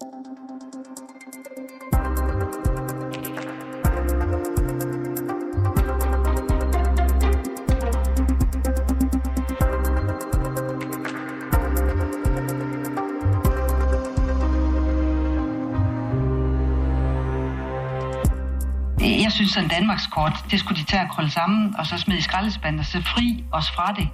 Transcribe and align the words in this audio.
Jeg 0.00 0.08
synes, 19.32 19.56
at 19.56 19.70
Danmarks 19.70 20.06
kort, 20.06 20.32
det 20.50 20.60
skulle 20.60 20.80
de 20.80 20.84
tage 20.84 21.02
at 21.02 21.10
krølle 21.10 21.30
sammen, 21.30 21.74
og 21.78 21.86
så 21.86 21.98
smide 21.98 22.18
i 22.18 22.22
skraldespanden 22.22 22.78
og 22.78 22.84
så 22.84 23.02
fri 23.02 23.44
os 23.52 23.70
fra 23.70 23.92
det. 23.92 24.08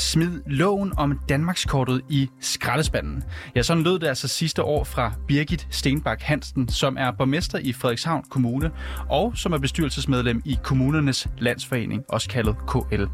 Smid 0.00 0.40
loven 0.46 0.92
om 0.96 1.18
Danmarkskortet 1.28 2.00
i 2.08 2.30
skraldespanden. 2.40 3.22
Ja, 3.54 3.62
sådan 3.62 3.82
lød 3.82 3.98
det 3.98 4.06
altså 4.06 4.28
sidste 4.28 4.62
år 4.62 4.84
fra 4.84 5.12
Birgit 5.28 5.66
Stenbak 5.70 6.22
Hansen, 6.22 6.68
som 6.68 6.96
er 6.98 7.10
borgmester 7.10 7.58
i 7.58 7.72
Frederikshavn 7.72 8.24
Kommune, 8.30 8.70
og 9.08 9.32
som 9.36 9.52
er 9.52 9.58
bestyrelsesmedlem 9.58 10.42
i 10.44 10.58
Kommunernes 10.62 11.28
Landsforening, 11.38 12.04
også 12.08 12.28
kaldet 12.28 12.56
KL. 12.68 13.04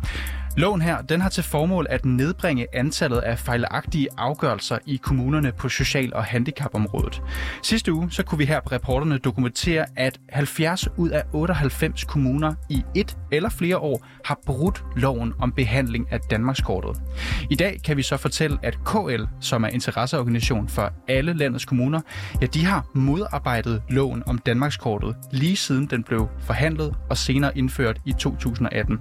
Loven 0.56 0.82
her, 0.82 1.02
den 1.02 1.20
har 1.20 1.28
til 1.28 1.44
formål 1.44 1.86
at 1.90 2.04
nedbringe 2.04 2.66
antallet 2.72 3.18
af 3.18 3.38
fejlagtige 3.38 4.08
afgørelser 4.18 4.78
i 4.86 4.96
kommunerne 4.96 5.52
på 5.52 5.68
social- 5.68 6.14
og 6.14 6.24
handicapområdet. 6.24 7.22
Sidste 7.62 7.92
uge, 7.92 8.10
så 8.10 8.22
kunne 8.22 8.38
vi 8.38 8.44
her 8.44 8.60
på 8.60 8.68
reporterne 8.72 9.18
dokumentere, 9.18 9.86
at 9.96 10.20
70 10.28 10.88
ud 10.96 11.08
af 11.08 11.22
98 11.32 12.04
kommuner 12.04 12.54
i 12.70 12.82
et 12.94 13.16
eller 13.32 13.48
flere 13.48 13.78
år 13.78 14.06
har 14.24 14.38
brudt 14.46 14.84
loven 14.96 15.32
om 15.38 15.52
behandling 15.52 16.12
af 16.12 16.20
Danmarkskortet. 16.20 17.02
I 17.50 17.54
dag 17.54 17.80
kan 17.84 17.96
vi 17.96 18.02
så 18.02 18.16
fortælle, 18.16 18.58
at 18.62 18.78
KL, 18.84 19.22
som 19.40 19.64
er 19.64 19.68
interesseorganisation 19.68 20.68
for 20.68 20.92
alle 21.08 21.32
landets 21.32 21.64
kommuner, 21.64 22.00
ja, 22.40 22.46
de 22.46 22.64
har 22.64 22.86
modarbejdet 22.94 23.82
loven 23.88 24.22
om 24.26 24.38
Danmarkskortet 24.38 25.16
lige 25.32 25.56
siden 25.56 25.86
den 25.86 26.02
blev 26.02 26.28
forhandlet 26.40 26.94
og 27.10 27.16
senere 27.16 27.58
indført 27.58 28.00
i 28.04 28.12
2018. 28.12 28.98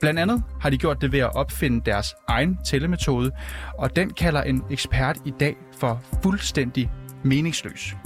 Blandt 0.00 0.20
andet 0.20 0.42
har 0.60 0.70
de 0.70 0.78
gjort 0.78 1.00
det 1.00 1.12
ved 1.12 1.18
at 1.18 1.36
opfinde 1.36 1.82
deres 1.86 2.14
egen 2.28 2.58
tællemetode, 2.64 3.30
og 3.78 3.96
den 3.96 4.10
kalder 4.10 4.42
en 4.42 4.62
ekspert 4.70 5.18
i 5.24 5.32
dag 5.40 5.56
for 5.78 6.02
fuldstændig 6.22 6.90
meningsløs. 7.22 7.96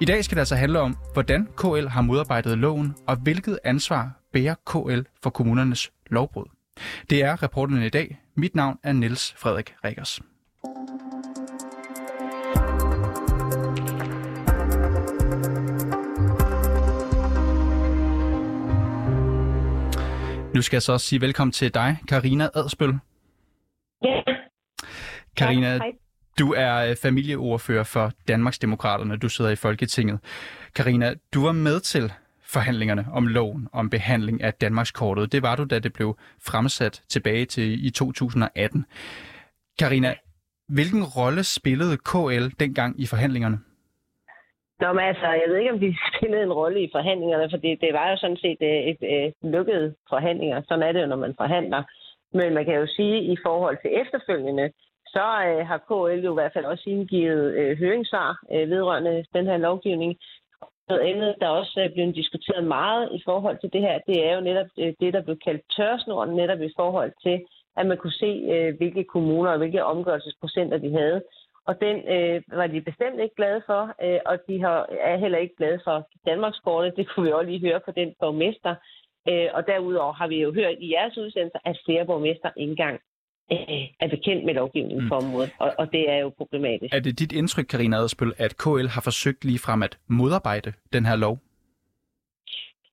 I 0.00 0.04
dag 0.04 0.24
skal 0.24 0.36
det 0.36 0.40
altså 0.40 0.56
handle 0.56 0.80
om, 0.80 0.96
hvordan 1.12 1.48
KL 1.56 1.86
har 1.86 2.02
modarbejdet 2.02 2.58
loven, 2.58 2.94
og 3.06 3.16
hvilket 3.16 3.58
ansvar 3.64 4.10
bærer 4.32 4.54
KL 4.66 5.00
for 5.22 5.30
kommunernes 5.30 5.90
lovbrud. 6.10 6.46
Det 7.10 7.22
er 7.22 7.42
rapporten 7.42 7.82
i 7.82 7.88
dag. 7.88 8.20
Mit 8.36 8.54
navn 8.54 8.78
er 8.82 8.92
Niels 8.92 9.34
Frederik 9.36 9.74
Rikkers. 9.84 10.20
Nu 20.54 20.62
skal 20.62 20.76
jeg 20.76 20.82
så 20.82 20.92
også 20.92 21.06
sige 21.06 21.20
velkommen 21.20 21.52
til 21.52 21.74
dig, 21.74 21.96
Karina 22.08 22.48
Adspøl. 22.54 22.98
Ja. 24.04 24.20
Karina, 25.36 25.80
du 26.38 26.52
er 26.52 26.74
øh, 26.74 26.96
familieordfører 26.96 27.84
for 27.84 28.12
Danmarksdemokraterne. 28.28 29.16
Du 29.16 29.28
sidder 29.28 29.50
i 29.50 29.56
Folketinget. 29.56 30.18
Karina, 30.74 31.14
du 31.34 31.44
var 31.44 31.52
med 31.52 31.80
til 31.80 32.12
forhandlingerne 32.42 33.06
om 33.12 33.26
loven 33.26 33.68
om 33.72 33.90
behandling 33.90 34.42
af 34.42 34.54
Danmarkskortet. 34.54 35.32
Det 35.32 35.42
var 35.42 35.56
du, 35.56 35.64
da 35.64 35.78
det 35.78 35.92
blev 35.92 36.18
fremsat 36.40 37.02
tilbage 37.08 37.46
til 37.46 37.86
i 37.86 37.90
2018. 37.90 38.86
Karina, 39.78 40.14
hvilken 40.68 41.04
rolle 41.04 41.44
spillede 41.44 41.96
KL 41.96 42.48
dengang 42.60 43.00
i 43.00 43.06
forhandlingerne? 43.06 43.58
Nå, 44.82 44.88
men 44.92 45.04
altså, 45.10 45.26
jeg 45.26 45.46
ved 45.48 45.56
ikke, 45.58 45.72
om 45.72 45.80
de 45.80 45.96
spillede 46.08 46.42
en 46.42 46.52
rolle 46.60 46.82
i 46.82 46.92
forhandlingerne, 46.92 47.50
for 47.50 47.56
det, 47.56 47.80
det 47.80 47.92
var 47.92 48.10
jo 48.10 48.16
sådan 48.16 48.42
set 48.44 48.60
øh, 48.70 48.82
et, 48.90 49.00
øh, 49.02 49.10
et, 49.10 49.26
et 49.26 49.34
lukket 49.54 49.94
forhandlinger. 50.08 50.62
Sådan 50.68 50.82
er 50.82 50.92
det 50.92 51.02
jo, 51.02 51.06
når 51.06 51.24
man 51.26 51.34
forhandler. 51.42 51.82
Men 52.32 52.54
man 52.54 52.64
kan 52.64 52.74
jo 52.74 52.86
sige, 52.86 53.16
at 53.18 53.24
i 53.34 53.36
forhold 53.46 53.76
til 53.80 53.90
efterfølgende, 54.02 54.72
så 55.14 55.26
øh, 55.48 55.66
har 55.70 55.78
KL 55.88 56.24
jo 56.26 56.32
i 56.32 56.38
hvert 56.38 56.52
fald 56.52 56.64
også 56.64 56.84
indgivet 56.86 57.54
øh, 57.58 57.78
høringssvar 57.78 58.30
øh, 58.52 58.70
vedrørende 58.70 59.24
den 59.34 59.46
her 59.46 59.56
lovgivning. 59.56 60.16
Noget 60.88 61.02
andet, 61.10 61.34
der 61.40 61.48
også 61.48 61.80
er 61.84 61.94
blevet 61.94 62.14
diskuteret 62.14 62.64
meget 62.64 63.08
i 63.12 63.22
forhold 63.24 63.58
til 63.60 63.72
det 63.72 63.80
her, 63.80 63.98
det 64.06 64.26
er 64.26 64.34
jo 64.34 64.40
netop 64.40 64.66
øh, 64.78 64.92
det, 65.00 65.14
der 65.14 65.22
blev 65.22 65.38
kaldt 65.46 65.62
tørsnoren, 65.76 66.36
netop 66.36 66.60
i 66.60 66.72
forhold 66.76 67.12
til, 67.22 67.36
at 67.76 67.86
man 67.86 67.96
kunne 67.98 68.18
se, 68.24 68.32
øh, 68.52 68.76
hvilke 68.76 69.04
kommuner 69.04 69.50
og 69.50 69.58
hvilke 69.58 69.84
omgørelsesprocenter 69.84 70.78
de 70.78 70.90
havde. 70.98 71.22
Og 71.66 71.80
den 71.80 71.96
øh, 72.14 72.42
var 72.58 72.66
de 72.66 72.80
bestemt 72.80 73.20
ikke 73.20 73.34
glade 73.34 73.62
for, 73.66 73.82
øh, 74.04 74.20
og 74.26 74.38
de 74.48 74.60
har, 74.60 74.86
er 75.00 75.16
heller 75.16 75.38
ikke 75.38 75.56
glade 75.56 75.80
for 75.84 76.08
Danmarkskortet. 76.26 76.96
Det 76.96 77.08
kunne 77.08 77.26
vi 77.26 77.32
også 77.32 77.50
lige 77.50 77.66
høre 77.68 77.80
på 77.80 77.90
den 77.90 78.14
borgmester. 78.20 78.74
Øh, 79.28 79.48
og 79.54 79.66
derudover 79.66 80.12
har 80.12 80.28
vi 80.28 80.42
jo 80.42 80.52
hørt 80.52 80.74
i 80.78 80.92
jeres 80.94 81.18
udsendelser, 81.18 81.58
at 81.64 81.80
flere 81.84 82.06
borgmester 82.06 82.50
ikke 82.56 82.70
engang 82.70 83.00
øh, 83.52 83.84
er 84.00 84.08
bekendt 84.08 84.44
med 84.44 84.54
lovgivningen 84.54 85.04
Mm. 85.04 85.08
på 85.08 85.14
området, 85.14 85.50
og, 85.58 85.74
og 85.78 85.92
det 85.92 86.10
er 86.10 86.16
jo 86.16 86.28
problematisk. 86.38 86.94
Er 86.94 87.00
det 87.00 87.18
dit 87.18 87.32
indtryk, 87.32 87.64
Karina 87.64 87.96
Adspøl, 87.96 88.32
at 88.38 88.56
KL 88.56 88.88
har 88.94 89.00
forsøgt 89.04 89.44
lige 89.44 89.58
frem 89.58 89.82
at 89.82 89.98
modarbejde 90.08 90.72
den 90.92 91.06
her 91.06 91.16
lov? 91.16 91.38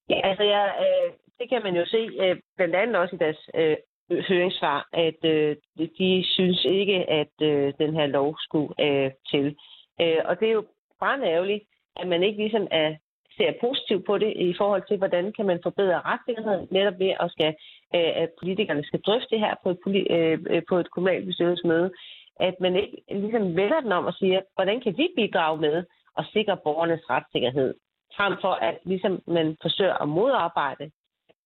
Ja, 0.09 0.19
altså 0.29 0.43
jeg, 0.43 0.65
øh, 0.83 1.13
det 1.39 1.49
kan 1.49 1.63
man 1.63 1.75
jo 1.75 1.85
se 1.85 2.09
øh, 2.23 2.35
blandt 2.57 2.75
andet 2.75 2.95
også 2.95 3.15
i 3.15 3.19
deres 3.19 3.49
øh, 3.55 3.77
Øh, 4.09 4.23
høringssvar, 4.29 4.87
at 4.93 5.25
øh, 5.25 5.55
de 5.99 6.23
synes 6.25 6.65
ikke, 6.65 7.09
at 7.09 7.33
øh, 7.41 7.73
den 7.79 7.93
her 7.93 8.05
lov 8.05 8.37
skulle 8.39 8.73
øh, 8.85 9.11
til. 9.31 9.55
Øh, 10.01 10.21
og 10.25 10.39
det 10.39 10.47
er 10.47 10.53
jo 10.53 10.65
brændærgerligt, 10.99 11.63
at 11.95 12.07
man 12.07 12.23
ikke 12.23 12.37
ligesom 12.37 12.67
er, 12.71 12.95
ser 13.37 13.51
positivt 13.61 14.05
på 14.05 14.17
det 14.17 14.33
i 14.35 14.53
forhold 14.57 14.83
til, 14.87 14.97
hvordan 14.97 15.33
kan 15.33 15.45
man 15.45 15.59
forbedre 15.63 16.01
retssikkerheden, 16.01 16.67
netop 16.71 16.99
ved 16.99 17.13
at, 17.19 17.31
skal, 17.31 17.55
øh, 17.95 18.11
at 18.23 18.29
politikerne 18.39 18.83
skal 18.83 19.01
drøfte 19.01 19.27
det 19.29 19.39
her 19.39 19.55
på 19.63 19.69
et, 19.69 19.79
poli- 19.87 20.13
øh, 20.15 20.39
øh 20.49 20.61
på 20.69 20.75
et 20.77 20.91
kommunalbestyrelsesmøde, 20.91 21.91
at 22.39 22.55
man 22.59 22.75
ikke 22.75 22.97
ligesom 23.11 23.55
vender 23.55 23.79
den 23.81 23.91
om 23.91 24.05
og 24.05 24.13
siger, 24.13 24.41
hvordan 24.55 24.81
kan 24.81 24.97
vi 24.97 25.07
bidrage 25.15 25.61
med 25.61 25.83
at 26.17 26.25
sikre 26.33 26.57
borgernes 26.63 27.09
retssikkerhed, 27.09 27.73
frem 28.17 28.33
for 28.41 28.53
at 28.67 28.77
ligesom 28.85 29.21
man 29.27 29.57
forsøger 29.61 30.01
at 30.01 30.09
modarbejde 30.09 30.91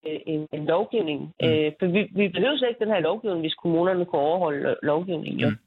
en, 0.06 0.48
en 0.54 0.66
lovgivning. 0.66 1.20
Mm. 1.42 1.48
Øh, 1.48 1.72
for 1.80 1.86
vi, 1.86 2.02
vi 2.16 2.28
behøver 2.28 2.58
slet 2.58 2.70
ikke 2.70 2.86
den 2.86 2.94
her 2.94 3.00
lovgivning, 3.00 3.42
hvis 3.42 3.54
kommunerne 3.54 4.06
kunne 4.06 4.22
overholde 4.22 4.62
lo- 4.62 4.76
lovgivningen. 4.84 5.40
Jo. 5.40 5.50
Mm. 5.50 5.58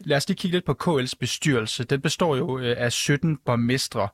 Lad 0.00 0.16
os 0.16 0.28
lige 0.28 0.36
kigge 0.36 0.56
lidt 0.56 0.64
på 0.64 0.76
KL's 0.84 1.12
bestyrelse. 1.20 1.84
Den 1.84 2.00
består 2.00 2.36
jo 2.36 2.58
øh, 2.58 2.74
af 2.78 2.92
17 2.92 3.36
borgmestre. 3.46 4.08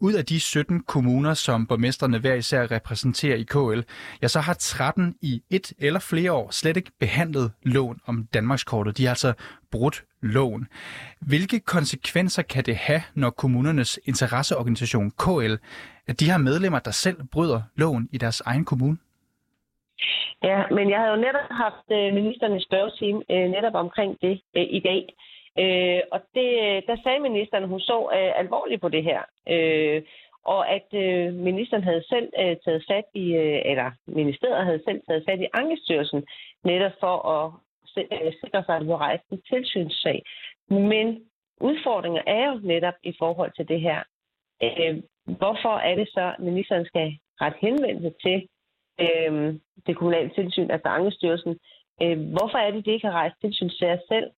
Ud 0.00 0.12
af 0.12 0.24
de 0.26 0.40
17 0.40 0.82
kommuner, 0.82 1.34
som 1.34 1.66
borgmestrene 1.66 2.18
hver 2.18 2.34
især 2.34 2.70
repræsenterer 2.70 3.36
i 3.36 3.42
KL, 3.42 3.80
ja, 4.22 4.28
så 4.28 4.40
har 4.40 4.54
13 4.54 5.14
i 5.22 5.42
et 5.50 5.72
eller 5.78 6.00
flere 6.00 6.32
år 6.32 6.50
slet 6.50 6.76
ikke 6.76 6.90
behandlet 7.00 7.52
loven 7.62 7.98
om 8.06 8.28
Danmarkskortet. 8.34 8.98
De 8.98 9.02
har 9.04 9.10
altså 9.10 9.32
brudt 9.70 10.04
loven. 10.22 10.68
Hvilke 11.20 11.60
konsekvenser 11.60 12.42
kan 12.42 12.64
det 12.64 12.76
have, 12.76 13.02
når 13.14 13.30
kommunernes 13.30 14.00
interesseorganisation 14.04 15.10
KL, 15.10 15.54
at 16.08 16.20
de 16.20 16.30
har 16.30 16.38
medlemmer, 16.38 16.78
der 16.78 16.90
selv 16.90 17.16
bryder 17.32 17.62
loven 17.76 18.08
i 18.12 18.18
deres 18.18 18.40
egen 18.40 18.64
kommune? 18.64 18.98
Ja, 20.42 20.62
men 20.70 20.90
jeg 20.90 20.98
havde 20.98 21.12
jo 21.16 21.20
netop 21.26 21.48
haft 21.50 21.86
øh, 21.92 22.14
ministeren 22.14 22.56
i 22.56 22.64
spørgetime 22.64 23.22
øh, 23.30 23.50
netop 23.50 23.74
omkring 23.74 24.20
det 24.22 24.40
øh, 24.56 24.66
i 24.78 24.80
dag. 24.80 25.02
Øh, 25.62 26.00
og 26.12 26.20
det, 26.34 26.50
der 26.88 26.96
sagde 27.02 27.20
ministeren, 27.28 27.62
at 27.62 27.68
hun 27.68 27.80
så 27.80 27.98
øh, 28.16 28.38
alvorligt 28.42 28.80
på 28.80 28.88
det 28.88 29.04
her. 29.04 29.20
Øh, 29.48 30.02
og 30.44 30.70
at 30.76 30.88
øh, 30.94 31.34
ministeren 31.34 31.84
havde 31.84 32.04
selv 32.08 32.28
øh, 32.38 32.56
taget 32.64 32.84
fat 32.90 33.04
i, 33.14 33.26
øh, 33.34 33.62
eller 33.64 33.90
ministeriet 34.06 34.66
havde 34.66 34.82
selv 34.84 35.00
taget 35.08 35.24
fat 35.28 35.40
i 35.40 35.52
Ankestyrelsen, 35.52 36.24
netop 36.64 36.92
for 37.00 37.16
at 37.34 37.52
sikre 38.40 38.64
sig, 38.64 38.76
at 38.76 38.84
hun 38.84 38.94
rejste 38.94 39.26
en 39.32 39.42
tilsynssag. 39.50 40.22
Men 40.68 41.06
udfordringer 41.60 42.22
er 42.26 42.46
jo 42.50 42.60
netop 42.62 42.94
i 43.02 43.14
forhold 43.18 43.52
til 43.56 43.68
det 43.68 43.80
her. 43.80 44.02
Øh, 44.62 45.02
hvorfor 45.24 45.74
er 45.88 45.94
det 45.94 46.08
så, 46.08 46.34
at 46.38 46.40
ministeren 46.40 46.84
skal 46.84 47.18
ret 47.40 47.56
henvendelse 47.60 48.12
til 48.24 48.48
øh, 49.04 49.54
det 49.86 49.96
kommunale 49.96 50.30
tilsyn, 50.34 50.70
altså 50.70 50.88
Ankestyrelsen. 50.88 51.58
Øh, 52.02 52.18
hvorfor 52.36 52.58
er 52.58 52.70
det, 52.70 52.84
de 52.84 52.92
ikke 52.92 53.06
har 53.06 53.14
rejst 53.14 53.36
tilsynssager 53.40 53.98
selv? 54.08 54.30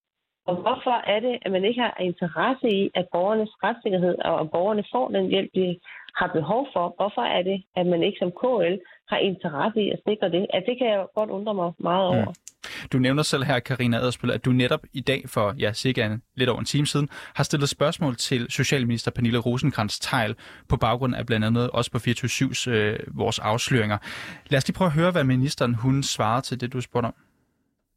Og 0.46 0.54
hvorfor 0.56 0.96
er 1.14 1.20
det, 1.20 1.38
at 1.42 1.52
man 1.52 1.64
ikke 1.64 1.80
har 1.80 1.96
interesse 2.00 2.68
i, 2.68 2.90
at 2.94 3.08
borgernes 3.12 3.52
retssikkerhed 3.64 4.14
og 4.18 4.40
at 4.40 4.50
borgerne 4.50 4.84
får 4.92 5.08
den 5.08 5.26
hjælp, 5.26 5.50
de 5.54 5.78
har 6.16 6.26
behov 6.26 6.68
for? 6.72 6.94
Hvorfor 6.98 7.22
er 7.22 7.42
det, 7.42 7.62
at 7.76 7.86
man 7.86 8.02
ikke 8.02 8.18
som 8.18 8.32
KL 8.42 8.76
har 9.08 9.18
interesse 9.18 9.80
i 9.82 9.90
at 9.90 10.00
sikre 10.08 10.28
det? 10.30 10.46
At 10.50 10.62
det 10.66 10.78
kan 10.78 10.88
jeg 10.88 11.06
godt 11.14 11.30
undre 11.30 11.54
mig 11.54 11.72
meget 11.78 12.06
over. 12.08 12.24
Mm. 12.24 12.43
Du 12.92 12.98
nævner 12.98 13.22
selv 13.22 13.44
her, 13.44 13.58
Karina 13.58 13.98
Adspøl, 13.98 14.30
at 14.30 14.44
du 14.44 14.52
netop 14.52 14.80
i 14.92 15.00
dag 15.00 15.24
for 15.26 15.54
ja, 15.58 15.72
cirka 15.72 16.06
en, 16.06 16.22
lidt 16.36 16.50
over 16.50 16.60
en 16.60 16.64
time 16.64 16.86
siden 16.86 17.08
har 17.34 17.44
stillet 17.44 17.68
spørgsmål 17.68 18.16
til 18.16 18.46
Socialminister 18.48 19.10
Pernille 19.10 19.38
rosenkrantz 19.38 19.98
teil 19.98 20.34
på 20.68 20.76
baggrund 20.76 21.14
af 21.14 21.26
blandt 21.26 21.46
andet 21.46 21.70
også 21.70 21.90
på 21.90 21.98
24-7's 21.98 22.70
øh, 22.70 22.98
vores 23.14 23.38
afsløringer. 23.38 23.98
Lad 24.46 24.58
os 24.58 24.66
lige 24.66 24.74
prøve 24.74 24.86
at 24.86 24.92
høre, 24.92 25.10
hvad 25.10 25.24
ministeren 25.24 25.74
hun 25.74 26.02
svarede 26.02 26.46
til 26.46 26.60
det, 26.60 26.72
du 26.72 26.80
spurgte 26.80 27.06
om. 27.06 27.14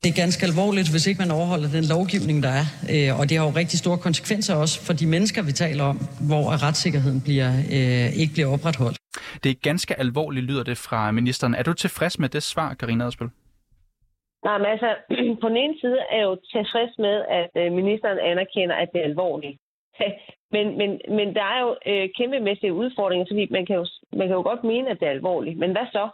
Det 0.04 0.10
er 0.10 0.14
ganske 0.14 0.46
alvorligt, 0.46 0.90
hvis 0.90 1.08
ikke 1.08 1.20
man 1.20 1.32
overholder 1.32 1.70
den 1.70 1.84
lovgivning, 1.84 2.44
der 2.44 2.50
er. 2.50 2.66
Øh, 2.90 3.20
og 3.20 3.30
det 3.30 3.38
har 3.38 3.46
jo 3.46 3.52
rigtig 3.52 3.80
store 3.80 3.98
konsekvenser 3.98 4.56
også 4.56 4.82
for 4.82 4.94
de 4.94 5.06
mennesker, 5.06 5.42
vi 5.42 5.52
taler 5.52 5.84
om, 5.84 6.08
hvor 6.22 6.64
retssikkerheden 6.64 7.22
bliver, 7.22 7.58
øh, 7.58 8.14
ikke 8.14 8.34
bliver 8.34 8.48
opretholdt. 8.48 8.98
Det 9.44 9.50
er 9.50 9.56
ganske 9.62 10.00
alvorligt, 10.00 10.46
lyder 10.46 10.64
det 10.64 10.78
fra 10.78 11.12
ministeren. 11.12 11.56
Er 11.56 11.64
du 11.64 11.74
tilfreds 11.74 12.20
med 12.20 12.30
det 12.30 12.44
svar, 12.44 12.74
Karina 12.74 13.06
Adspil? 13.06 13.28
Nej, 14.44 14.58
men 14.58 14.68
altså, 14.68 14.96
på 15.42 15.50
den 15.50 15.58
ene 15.58 15.80
side 15.82 16.00
er 16.12 16.18
jeg 16.18 16.24
jo 16.24 16.36
tilfreds 16.52 16.98
med, 16.98 17.26
at 17.40 17.52
øh, 17.56 17.72
ministeren 17.72 18.20
anerkender, 18.20 18.76
at 18.76 18.90
det 18.94 19.00
er 19.02 19.06
alvorligt. 19.06 19.60
Men, 20.52 20.78
men, 20.78 21.02
men 21.10 21.36
der 21.36 21.44
er 21.44 21.62
jo 21.62 21.76
øh, 21.86 22.10
kæmpemæssige 22.18 22.74
udfordringer, 22.74 23.26
fordi 23.30 23.48
man 23.52 23.66
kan, 23.66 23.76
jo, 23.76 23.86
man 24.14 24.28
kan 24.28 24.36
jo 24.36 24.42
godt 24.42 24.64
mene, 24.64 24.90
at 24.90 25.00
det 25.00 25.08
er 25.08 25.12
alvorligt. 25.12 25.58
Men 25.60 25.72
hvad 25.72 25.88
så? 25.92 26.10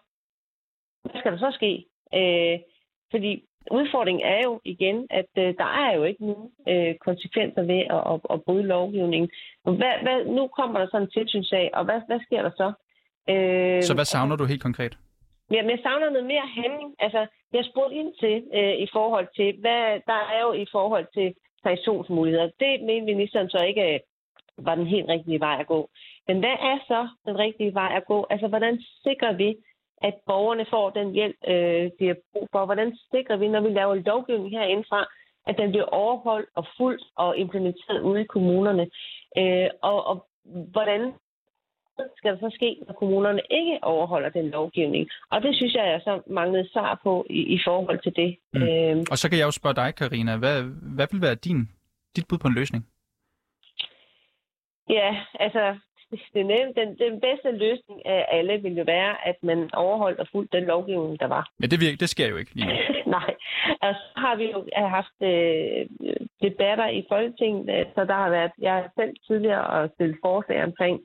Hvad 1.03 1.19
skal 1.19 1.31
der 1.31 1.37
så 1.37 1.51
ske? 1.59 1.85
Øh, 2.19 2.59
fordi 3.11 3.31
udfordringen 3.71 4.25
er 4.25 4.41
jo 4.43 4.61
igen, 4.65 5.07
at 5.09 5.31
øh, 5.37 5.53
der 5.57 5.69
er 5.83 5.95
jo 5.95 6.03
ikke 6.03 6.25
nogen 6.25 6.49
øh, 6.67 6.95
konsekvenser 7.07 7.63
ved 7.71 7.81
at, 7.95 8.01
at, 8.11 8.19
at 8.33 8.43
bryde 8.45 8.63
lovgivningen. 8.63 9.29
Hvad, 9.63 9.95
hvad, 10.03 10.25
nu 10.25 10.47
kommer 10.47 10.79
der 10.79 10.87
sådan 10.87 11.01
en 11.01 11.11
tilsynssag, 11.11 11.69
og 11.73 11.85
hvad, 11.85 12.01
hvad 12.07 12.19
sker 12.25 12.41
der 12.41 12.51
så? 12.61 12.67
Øh, 13.29 13.83
så 13.83 13.93
hvad 13.93 14.05
savner 14.05 14.35
du 14.35 14.45
helt 14.45 14.61
konkret? 14.61 14.97
Jamen, 15.51 15.71
jeg 15.71 15.79
savner 15.83 16.09
noget 16.09 16.27
mere 16.33 16.47
handling. 16.61 16.95
Altså, 16.99 17.27
jeg 17.53 17.61
har 17.61 17.69
spurgt 17.71 17.93
ind 17.93 18.13
til 18.19 18.35
øh, 18.53 18.75
i 18.85 18.87
forhold 18.93 19.27
til, 19.35 19.59
hvad 19.61 19.83
der 20.11 20.21
er 20.35 20.41
jo 20.47 20.53
i 20.53 20.65
forhold 20.71 21.07
til 21.13 21.33
sanktionsmuligheder. 21.63 22.49
Det 22.59 22.83
mener 22.87 23.05
ministeren 23.05 23.49
så 23.49 23.59
ikke 23.69 23.93
øh, 23.93 23.99
var 24.57 24.75
den 24.75 24.87
helt 24.87 25.09
rigtige 25.09 25.39
vej 25.39 25.57
at 25.59 25.67
gå. 25.67 25.89
Men 26.27 26.39
hvad 26.39 26.57
er 26.71 26.77
så 26.87 27.07
den 27.25 27.37
rigtige 27.37 27.73
vej 27.73 27.91
at 27.95 28.05
gå? 28.05 28.27
Altså, 28.29 28.47
hvordan 28.47 28.81
sikrer 29.03 29.33
vi, 29.33 29.55
at 30.01 30.13
borgerne 30.25 30.65
får 30.69 30.89
den 30.89 31.11
hjælp, 31.11 31.35
øh, 31.47 31.91
de 31.99 32.07
har 32.07 32.17
brug 32.33 32.47
for? 32.51 32.65
Hvordan 32.65 32.97
sikrer 33.11 33.37
vi, 33.37 33.47
når 33.47 33.61
vi 33.61 33.69
laver 33.69 33.95
lovgivning 33.95 34.49
herindefra, 34.51 35.05
at 35.47 35.57
den 35.57 35.69
bliver 35.69 35.85
overholdt 35.85 36.49
og 36.55 36.65
fuldt 36.77 37.03
og 37.15 37.37
implementeret 37.37 38.01
ude 38.01 38.21
i 38.21 38.31
kommunerne? 38.35 38.89
Øh, 39.37 39.69
og, 39.81 40.05
og 40.05 40.25
hvordan 40.45 41.13
skal 42.17 42.31
der 42.31 42.39
så 42.39 42.51
ske, 42.55 42.77
når 42.87 42.93
kommunerne 42.93 43.41
ikke 43.51 43.79
overholder 43.81 44.29
den 44.29 44.49
lovgivning? 44.49 45.09
Og 45.31 45.41
det 45.41 45.55
synes 45.55 45.73
jeg, 45.73 45.85
jeg 45.85 46.01
så 46.03 46.21
manglede 46.27 46.69
svar 46.73 46.99
på 47.03 47.25
i, 47.29 47.39
i 47.55 47.59
forhold 47.65 47.99
til 48.03 48.15
det. 48.15 48.37
Mm. 48.53 48.61
Øh, 48.61 48.97
og 49.11 49.17
så 49.17 49.29
kan 49.29 49.39
jeg 49.39 49.45
jo 49.45 49.51
spørge 49.51 49.75
dig, 49.75 49.95
Karina, 49.95 50.37
hvad, 50.37 50.63
hvad 50.95 51.07
vil 51.11 51.21
være 51.21 51.35
din, 51.35 51.69
dit 52.15 52.25
bud 52.29 52.37
på 52.37 52.47
en 52.47 52.53
løsning? 52.53 52.87
Ja, 54.89 55.09
altså, 55.39 55.63
den, 56.35 56.49
den, 56.79 56.89
den 57.05 57.13
bedste 57.27 57.51
løsning 57.51 58.05
af 58.05 58.25
alle 58.31 58.61
ville 58.61 58.77
jo 58.77 58.83
være, 58.87 59.27
at 59.27 59.35
man 59.43 59.69
overholdt 59.73 60.19
og 60.19 60.27
fuldt 60.31 60.53
den 60.53 60.63
lovgivning, 60.63 61.19
der 61.19 61.27
var. 61.27 61.49
Men 61.59 61.71
det, 61.71 61.81
virker, 61.81 61.97
det 61.97 62.09
sker 62.09 62.27
jo 62.27 62.37
ikke 62.37 62.55
lige 62.55 62.67
Nej, 63.17 63.35
altså 63.81 64.01
så 64.13 64.19
har 64.19 64.35
vi 64.35 64.45
jo 64.51 64.59
haft 64.97 65.17
øh, 65.31 65.81
debatter 66.41 66.87
i 66.87 67.05
Folketinget, 67.09 67.87
så 67.95 68.05
der 68.05 68.13
har 68.13 68.29
været, 68.29 68.51
jeg 68.59 68.89
selv 68.99 69.13
tidligere 69.27 69.89
stillet 69.95 70.17
forslag 70.25 70.63
omkring, 70.63 70.99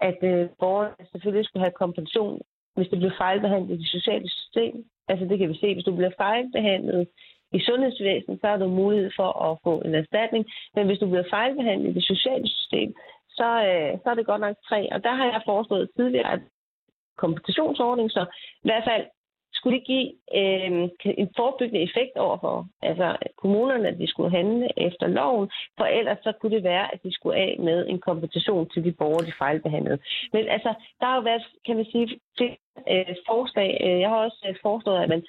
at 0.00 0.18
øh, 0.22 0.48
borgerne 0.60 1.06
selvfølgelig 1.12 1.44
skulle 1.44 1.64
have 1.66 1.80
kompensation, 1.82 2.40
hvis 2.76 2.88
det 2.88 2.98
blev 2.98 3.12
fejlbehandlet 3.18 3.74
i 3.74 3.78
det 3.78 3.90
sociale 3.96 4.28
system. 4.30 4.74
Altså 5.08 5.24
det 5.26 5.38
kan 5.38 5.48
vi 5.48 5.58
se, 5.60 5.74
hvis 5.74 5.84
du 5.84 5.94
bliver 5.96 6.14
fejlbehandlet 6.18 7.08
i 7.52 7.60
sundhedsvæsenet, 7.60 8.40
så 8.40 8.46
har 8.46 8.56
du 8.56 8.68
mulighed 8.68 9.10
for 9.16 9.30
at 9.46 9.58
få 9.64 9.80
en 9.80 9.94
erstatning. 9.94 10.44
Men 10.74 10.86
hvis 10.86 10.98
du 10.98 11.06
bliver 11.06 11.30
fejlbehandlet 11.30 11.90
i 11.90 11.94
det 11.94 12.04
sociale 12.04 12.48
system, 12.48 12.94
så, 13.38 13.48
øh, 13.68 13.92
så 14.02 14.06
er 14.10 14.14
det 14.14 14.26
godt 14.26 14.40
nok 14.40 14.56
tre. 14.68 14.92
Og 14.92 15.04
der 15.04 15.14
har 15.14 15.24
jeg 15.24 15.42
foreslået 15.46 15.90
tidligere, 15.96 16.32
at 16.32 16.40
kompensationsordning, 17.16 18.10
så 18.10 18.22
i 18.64 18.68
hvert 18.68 18.84
fald 18.90 19.04
skulle 19.58 19.78
det 19.78 19.86
give 19.92 20.08
øh, 20.38 20.70
en 21.22 21.28
forebyggende 21.38 21.82
effekt 21.88 22.14
over 22.16 22.36
for 22.44 22.56
altså, 22.82 23.06
kommunerne, 23.42 23.88
at 23.88 23.98
de 24.02 24.06
skulle 24.12 24.30
handle 24.38 24.66
efter 24.86 25.06
loven, 25.06 25.46
for 25.78 25.84
ellers 25.98 26.18
så 26.22 26.32
kunne 26.32 26.54
det 26.56 26.64
være, 26.72 26.86
at 26.94 27.00
de 27.04 27.12
skulle 27.14 27.36
af 27.46 27.56
med 27.68 27.78
en 27.92 28.00
kompensation 28.08 28.68
til 28.72 28.84
de 28.84 28.92
borgere, 28.92 29.26
de 29.26 29.38
fejlbehandlede. 29.42 29.98
Men 30.32 30.42
altså, 30.56 30.70
der 31.00 31.06
har 31.06 31.16
jo 31.16 31.22
været, 31.30 31.42
kan 31.66 31.76
man 31.76 31.86
sige, 31.92 32.06
øh, 32.92 33.14
forslag. 33.30 33.70
Øh, 33.84 34.00
jeg 34.02 34.08
har 34.08 34.20
også 34.26 34.40
øh, 34.48 34.54
foreslået, 34.62 35.02
at 35.02 35.08
man 35.08 35.22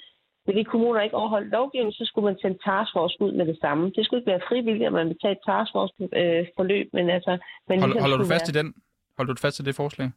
vil 0.45 0.55
de 0.55 0.63
kommuner 0.63 1.01
ikke 1.01 1.15
overholde 1.15 1.49
lovgivningen, 1.49 1.93
så 1.93 2.05
skulle 2.05 2.25
man 2.25 2.37
sende 2.41 2.57
taskforce 2.67 3.17
ud 3.25 3.31
med 3.31 3.45
det 3.51 3.57
samme. 3.61 3.91
Det 3.95 4.05
skulle 4.05 4.19
ikke 4.19 4.31
være 4.31 4.47
frivilligt, 4.49 4.87
at 4.87 4.93
man 4.93 5.07
vil 5.09 5.17
tage 5.21 5.35
et 5.37 5.43
taskforce-forløb, 5.49 6.87
øh, 6.87 6.95
men 6.97 7.09
altså... 7.09 7.33
Men 7.69 7.79
Hold, 7.79 7.91
ligesom 7.91 8.03
holder 8.05 8.17
du 8.17 8.27
fast 8.35 8.47
være... 8.47 8.61
i 8.61 8.63
den? 8.63 8.73
Holder 9.17 9.33
du 9.33 9.39
fast 9.45 9.59
i 9.59 9.63
det 9.63 9.75
forslag? 9.75 10.07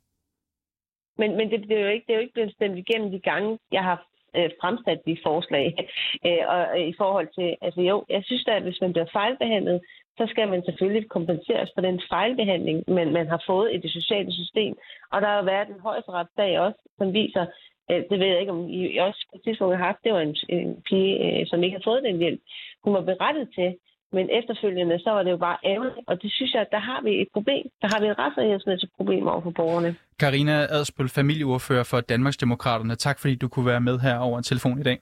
Men, 1.19 1.37
men 1.37 1.51
det, 1.51 1.69
det, 1.69 1.77
er 1.79 1.85
jo 1.85 1.89
ikke, 1.89 2.05
det 2.07 2.13
er 2.13 2.19
jo 2.19 2.23
ikke 2.23 2.35
blevet 2.35 2.55
stemt 2.55 2.79
igennem 2.79 3.11
de 3.11 3.21
gange, 3.21 3.59
jeg 3.73 3.85
har 3.85 4.07
øh, 4.37 4.51
fremsat 4.61 5.01
de 5.07 5.17
forslag. 5.23 5.67
øh, 6.27 6.45
og 6.49 6.63
øh, 6.79 6.87
i 6.93 6.95
forhold 6.99 7.29
til, 7.39 7.57
altså 7.63 7.81
jo, 7.81 8.05
jeg 8.09 8.23
synes 8.25 8.45
da, 8.45 8.53
at 8.53 8.63
hvis 8.63 8.81
man 8.81 8.93
bliver 8.93 9.07
fejlbehandlet, 9.13 9.81
så 10.19 10.27
skal 10.31 10.49
man 10.49 10.65
selvfølgelig 10.65 11.09
kompenseres 11.09 11.71
for 11.75 11.81
den 11.81 12.01
fejlbehandling, 12.11 12.85
man, 12.89 13.13
man 13.13 13.27
har 13.29 13.43
fået 13.47 13.75
i 13.75 13.79
det 13.79 13.91
sociale 13.93 14.33
system. 14.33 14.75
Og 15.13 15.21
der 15.21 15.29
har 15.29 15.37
jo 15.37 15.45
været 15.45 15.69
en 15.69 15.81
højesteretsdag 15.81 16.59
også, 16.59 16.81
som 16.99 17.15
viser, 17.15 17.47
Øh, 17.91 18.03
det 18.11 18.19
ved 18.21 18.27
jeg 18.27 18.41
ikke, 18.41 18.53
om 18.53 18.69
I 18.69 18.97
også 18.97 19.27
på 19.31 19.37
et 19.37 19.43
tidspunkt 19.45 19.77
har 19.77 19.85
haft. 19.85 20.05
Det 20.05 20.13
var 20.13 20.21
en, 20.21 20.37
en 20.49 20.83
pige, 20.89 21.15
øh, 21.25 21.47
som 21.47 21.63
ikke 21.63 21.77
har 21.77 21.85
fået 21.85 22.03
den 22.03 22.19
hjælp. 22.19 22.41
Hun 22.85 22.95
var 22.95 23.05
berettet 23.11 23.49
til, 23.55 23.69
men 24.13 24.29
efterfølgende, 24.39 24.99
så 24.99 25.11
var 25.11 25.23
det 25.23 25.31
jo 25.31 25.37
bare 25.37 25.59
ærgerligt. 25.65 25.97
Og 26.07 26.23
det 26.23 26.33
synes 26.33 26.53
jeg, 26.55 26.61
at 26.61 26.69
der 26.71 26.79
har 26.79 27.01
vi 27.03 27.11
et 27.23 27.29
problem. 27.33 27.65
Der 27.83 27.89
har 27.93 28.01
vi 28.01 28.07
et 28.07 28.19
retssikkerhedsmæssigt 28.19 28.93
problem 28.97 29.27
over 29.27 29.41
for 29.43 29.51
borgerne. 29.51 29.97
Karina 30.19 30.53
Adspøl, 30.53 31.09
familieordfører 31.09 31.83
for 31.83 32.01
Danmarksdemokraterne. 32.01 32.95
Tak 32.95 33.19
fordi 33.19 33.35
du 33.35 33.49
kunne 33.49 33.67
være 33.67 33.81
med 33.81 33.99
her 33.99 34.19
over 34.19 34.39
en 34.39 34.45
telefon 34.45 34.81
i 34.81 34.83
dag. 34.83 34.99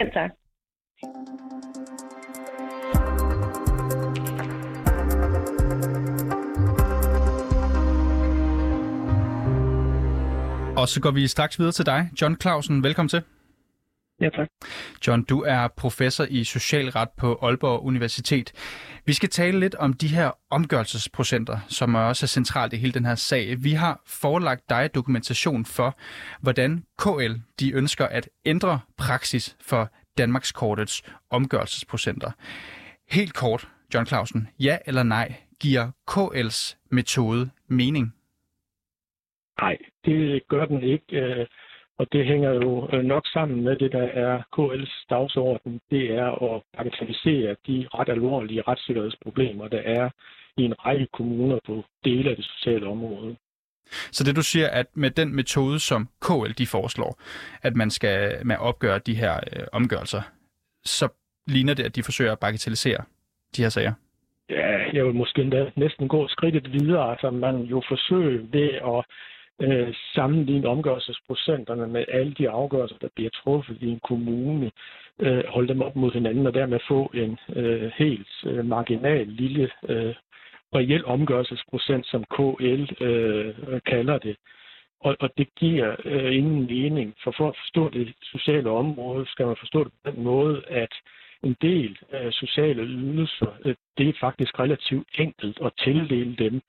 Ja, 0.00 0.04
tak. 0.04 0.30
Og 10.76 10.88
så 10.88 11.00
går 11.02 11.10
vi 11.10 11.26
straks 11.26 11.58
videre 11.58 11.72
til 11.72 11.86
dig. 11.86 12.10
John 12.20 12.36
Clausen, 12.40 12.84
velkommen 12.84 13.08
til. 13.08 13.22
Ja, 14.20 14.28
tak. 14.28 14.48
John, 15.06 15.22
du 15.22 15.42
er 15.42 15.68
professor 15.68 16.26
i 16.30 16.44
socialret 16.44 17.08
på 17.18 17.38
Aalborg 17.42 17.84
Universitet. 17.84 18.52
Vi 19.06 19.12
skal 19.12 19.28
tale 19.28 19.60
lidt 19.60 19.74
om 19.74 19.92
de 19.92 20.08
her 20.08 20.30
omgørelsesprocenter, 20.50 21.58
som 21.68 21.94
er 21.94 22.00
også 22.00 22.24
er 22.24 22.28
centralt 22.28 22.72
i 22.72 22.76
hele 22.76 22.92
den 22.92 23.04
her 23.04 23.14
sag. 23.14 23.64
Vi 23.64 23.70
har 23.72 24.02
forelagt 24.06 24.70
dig 24.70 24.94
dokumentation 24.94 25.64
for, 25.64 25.98
hvordan 26.40 26.84
KL 26.98 27.32
de 27.60 27.72
ønsker 27.72 28.06
at 28.06 28.28
ændre 28.44 28.80
praksis 28.96 29.56
for 29.60 29.90
Danmarkskortets 30.18 31.02
omgørelsesprocenter. 31.30 32.30
Helt 33.10 33.34
kort, 33.34 33.68
John 33.94 34.06
Clausen, 34.06 34.48
ja 34.58 34.78
eller 34.86 35.02
nej, 35.02 35.34
giver 35.60 35.90
KL's 36.10 36.76
metode 36.90 37.50
mening? 37.68 38.14
Nej, 39.60 39.76
det 40.04 40.42
gør 40.48 40.64
den 40.64 40.82
ikke. 40.82 41.46
Og 42.00 42.06
det 42.12 42.26
hænger 42.26 42.50
jo 42.50 42.88
øh, 42.92 43.02
nok 43.04 43.26
sammen 43.26 43.64
med 43.64 43.76
det, 43.76 43.92
der 43.92 44.06
er 44.26 44.42
KL's 44.56 45.06
dagsorden. 45.10 45.80
Det 45.90 46.04
er 46.10 46.54
at 46.54 46.62
bagatellisere 46.76 47.56
de 47.66 47.86
ret 47.94 48.08
alvorlige 48.08 48.62
retssikkerhedsproblemer, 48.68 49.68
der 49.68 49.78
er 49.78 50.10
i 50.56 50.62
en 50.62 50.74
række 50.86 51.06
kommuner 51.12 51.58
på 51.66 51.84
dele 52.04 52.30
af 52.30 52.36
det 52.36 52.44
sociale 52.44 52.86
område. 52.86 53.36
Så 54.12 54.24
det 54.24 54.36
du 54.36 54.42
siger, 54.42 54.68
at 54.68 54.86
med 54.94 55.10
den 55.10 55.34
metode, 55.34 55.78
som 55.78 56.08
KL 56.22 56.52
de 56.58 56.66
foreslår, 56.66 57.20
at 57.62 57.76
man 57.76 57.90
skal 57.90 58.46
med 58.46 58.56
opgøre 58.56 58.98
de 58.98 59.14
her 59.14 59.34
øh, 59.36 59.66
omgørelser, 59.72 60.22
så 60.84 61.08
ligner 61.46 61.74
det, 61.74 61.84
at 61.84 61.96
de 61.96 62.02
forsøger 62.02 62.32
at 62.32 62.38
bagatellisere 62.38 63.04
de 63.56 63.62
her 63.62 63.68
sager? 63.68 63.92
Ja, 64.50 64.76
jeg 64.92 65.04
vil 65.04 65.14
måske 65.14 65.42
endda 65.42 65.70
næsten 65.76 66.08
gå 66.08 66.28
skridtet 66.28 66.72
videre. 66.72 67.10
Altså 67.10 67.30
man 67.30 67.56
jo 67.56 67.82
forsøger 67.88 68.40
ved 68.52 68.70
at 68.72 69.04
øh, 69.60 69.94
sammenligne 70.14 70.68
omgørelsesprocenterne 70.68 71.86
med 71.86 72.04
alle 72.08 72.34
de 72.34 72.50
afgørelser, 72.50 72.98
der 72.98 73.08
bliver 73.14 73.30
truffet 73.30 73.78
i 73.80 73.88
en 73.88 74.00
kommune, 74.08 74.70
øh, 75.18 75.44
holde 75.48 75.68
dem 75.68 75.82
op 75.82 75.96
mod 75.96 76.12
hinanden 76.12 76.46
og 76.46 76.54
dermed 76.54 76.78
få 76.88 77.10
en 77.14 77.38
øh, 77.56 77.92
helt 77.96 78.28
øh, 78.46 78.64
marginal 78.64 79.26
lille 79.26 79.70
øh, 79.88 80.14
reel 80.74 81.04
omgørelsesprocent, 81.04 82.06
som 82.06 82.24
KL 82.24 83.04
øh, 83.04 83.54
kalder 83.86 84.18
det. 84.18 84.36
Og, 85.00 85.16
og 85.20 85.30
det 85.38 85.54
giver 85.54 85.96
øh, 86.04 86.36
ingen 86.36 86.66
mening, 86.66 87.14
for 87.24 87.34
for 87.36 87.48
at 87.48 87.56
forstå 87.56 87.88
det 87.88 88.14
sociale 88.22 88.70
område, 88.70 89.26
skal 89.26 89.46
man 89.46 89.56
forstå 89.58 89.84
det 89.84 89.92
på 90.04 90.10
den 90.10 90.24
måde, 90.24 90.62
at 90.68 90.92
en 91.42 91.56
del 91.62 91.98
af 92.10 92.32
sociale 92.32 92.82
ydelser, 92.82 93.56
øh, 93.64 93.74
det 93.98 94.08
er 94.08 94.12
faktisk 94.20 94.60
relativt 94.60 95.08
enkelt 95.18 95.58
at 95.64 95.72
tildele 95.78 96.36
dem 96.36 96.60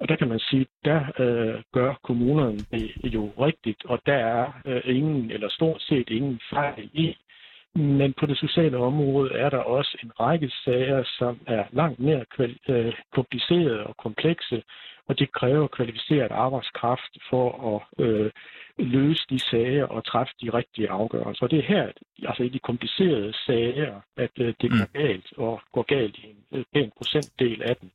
og 0.00 0.08
der 0.08 0.16
kan 0.16 0.28
man 0.28 0.38
sige, 0.38 0.66
der 0.84 1.00
øh, 1.18 1.62
gør 1.72 1.94
kommunerne 2.02 2.58
det 2.58 3.14
jo 3.14 3.32
rigtigt, 3.40 3.84
og 3.84 4.00
der 4.06 4.14
er 4.14 4.52
øh, 4.64 4.82
ingen, 4.84 5.30
eller 5.30 5.48
stort 5.48 5.82
set 5.82 6.10
ingen 6.10 6.40
fejl 6.50 6.90
i, 6.92 7.16
Men 7.74 8.12
på 8.12 8.26
det 8.26 8.38
sociale 8.38 8.76
område 8.76 9.32
er 9.32 9.50
der 9.50 9.58
også 9.58 9.98
en 10.02 10.12
række 10.20 10.50
sager, 10.64 11.04
som 11.18 11.40
er 11.46 11.64
langt 11.72 12.00
mere 12.00 12.24
øh, 12.68 12.94
komplicerede 13.12 13.86
og 13.86 13.96
komplekse, 13.96 14.62
og 15.08 15.18
det 15.18 15.32
kræver 15.32 15.66
kvalificeret 15.66 16.30
arbejdskraft 16.30 17.12
for 17.30 17.46
at 17.74 18.04
øh, 18.04 18.30
løse 18.78 19.24
de 19.30 19.38
sager 19.38 19.84
og 19.84 20.04
træffe 20.04 20.32
de 20.42 20.50
rigtige 20.50 20.90
afgørelser. 20.90 21.42
Og 21.42 21.50
det 21.50 21.58
er 21.58 21.62
her, 21.62 21.92
altså 22.22 22.42
i 22.42 22.48
de 22.48 22.58
komplicerede 22.58 23.32
sager, 23.46 24.00
at 24.16 24.30
øh, 24.38 24.54
det 24.60 24.70
går 24.70 24.86
mm. 24.94 25.02
galt, 25.02 25.32
og 25.36 25.60
går 25.72 25.82
galt 25.82 26.18
i 26.18 26.26
en 26.52 26.64
pæn 26.74 26.90
procentdel 26.96 27.62
af 27.62 27.76
dem. 27.76 27.90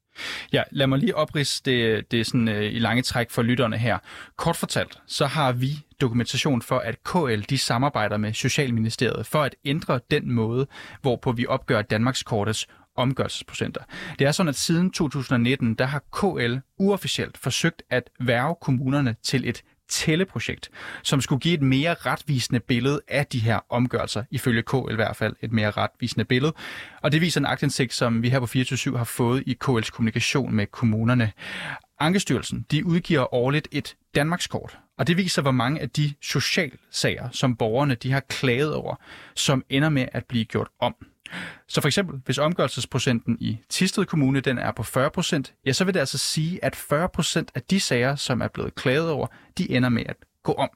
Ja, 0.54 0.64
lad 0.72 0.88
mig 0.88 1.00
lige 1.00 1.16
oprids 1.16 1.62
det, 1.62 2.12
det 2.12 2.26
sådan, 2.26 2.48
øh, 2.48 2.64
i 2.64 2.80
lange 2.80 3.02
træk 3.02 3.32
for 3.32 3.42
lytterne 3.42 3.78
her. 3.78 3.98
Kort 4.38 4.56
fortalt, 4.56 4.98
så 5.08 5.26
har 5.26 5.52
vi 5.52 5.86
dokumentation 6.02 6.62
for, 6.62 6.80
at 6.80 7.04
KL 7.04 7.42
de 7.50 7.58
samarbejder 7.58 8.18
med 8.18 8.34
Socialministeriet 8.34 9.26
for 9.26 9.44
at 9.44 9.56
ændre 9.66 10.00
den 10.12 10.32
måde, 10.32 10.68
hvorpå 11.02 11.32
vi 11.32 11.46
opgør 11.46 11.82
Danmarks 11.82 12.24
kortets 12.24 12.68
omgørelsesprocenter. 12.96 13.82
Det 14.20 14.28
er 14.28 14.32
sådan, 14.32 14.50
at 14.50 14.56
siden 14.56 14.92
2019, 14.92 15.74
der 15.74 15.86
har 15.86 16.00
KL 16.00 16.58
uofficielt 16.80 17.38
forsøgt 17.38 17.82
at 17.90 18.10
værve 18.20 18.56
kommunerne 18.62 19.16
til 19.24 19.50
et 19.50 19.64
tælleprojekt, 19.94 20.70
som 21.04 21.22
skulle 21.22 21.40
give 21.40 21.54
et 21.54 21.62
mere 21.62 21.94
retvisende 21.94 22.60
billede 22.60 23.02
af 23.08 23.26
de 23.26 23.40
her 23.40 23.60
omgørelser, 23.70 24.24
ifølge 24.32 24.62
KL 24.62 24.92
i 24.92 24.96
hvert 24.96 25.16
fald 25.16 25.36
et 25.42 25.52
mere 25.52 25.72
retvisende 25.72 26.26
billede. 26.26 26.54
Og 27.02 27.12
det 27.12 27.22
viser 27.22 27.40
en 27.42 27.46
aktindsigt, 27.46 27.94
som 27.94 28.24
vi 28.24 28.30
her 28.30 28.40
på 28.40 28.46
24 28.46 28.98
har 28.98 29.04
fået 29.06 29.44
i 29.46 29.58
KL's 29.64 29.90
kommunikation 29.92 30.54
med 30.54 30.68
kommunerne. 30.68 31.32
Ankestyrelsen 32.00 32.66
de 32.72 32.86
udgiver 32.86 33.34
årligt 33.34 33.68
et 33.72 33.96
Danmarkskort, 34.16 34.78
og 34.98 35.08
det 35.08 35.18
viser, 35.18 35.42
hvor 35.42 35.52
mange 35.52 35.82
af 35.82 35.90
de 35.90 36.14
socialsager, 36.22 37.30
som 37.32 37.56
borgerne 37.56 37.96
de 37.96 38.12
har 38.12 38.20
klaget 38.20 38.74
over, 38.76 38.96
som 39.36 39.64
ender 39.70 39.90
med 39.90 40.08
at 40.12 40.26
blive 40.26 40.46
gjort 40.46 40.68
om. 40.80 40.96
Så 41.68 41.82
for 41.82 41.88
eksempel, 41.88 42.22
hvis 42.26 42.38
omgørelsesprocenten 42.38 43.38
i 43.40 43.60
Tisted 43.70 44.06
Kommune 44.06 44.40
den 44.40 44.58
er 44.58 44.72
på 44.72 44.84
40% 44.84 45.62
ja, 45.66 45.74
så 45.74 45.86
vil 45.86 45.94
det 45.94 46.00
altså 46.00 46.18
sige, 46.18 46.66
at 46.66 46.76
40% 46.76 47.44
af 47.56 47.62
de 47.62 47.80
sager, 47.80 48.16
som 48.16 48.42
er 48.42 48.48
blevet 48.48 48.76
klaget 48.76 49.10
over, 49.10 49.28
de 49.58 49.72
ender 49.72 49.90
med 49.90 50.04
at 50.06 50.16
gå 50.44 50.54
om. 50.54 50.70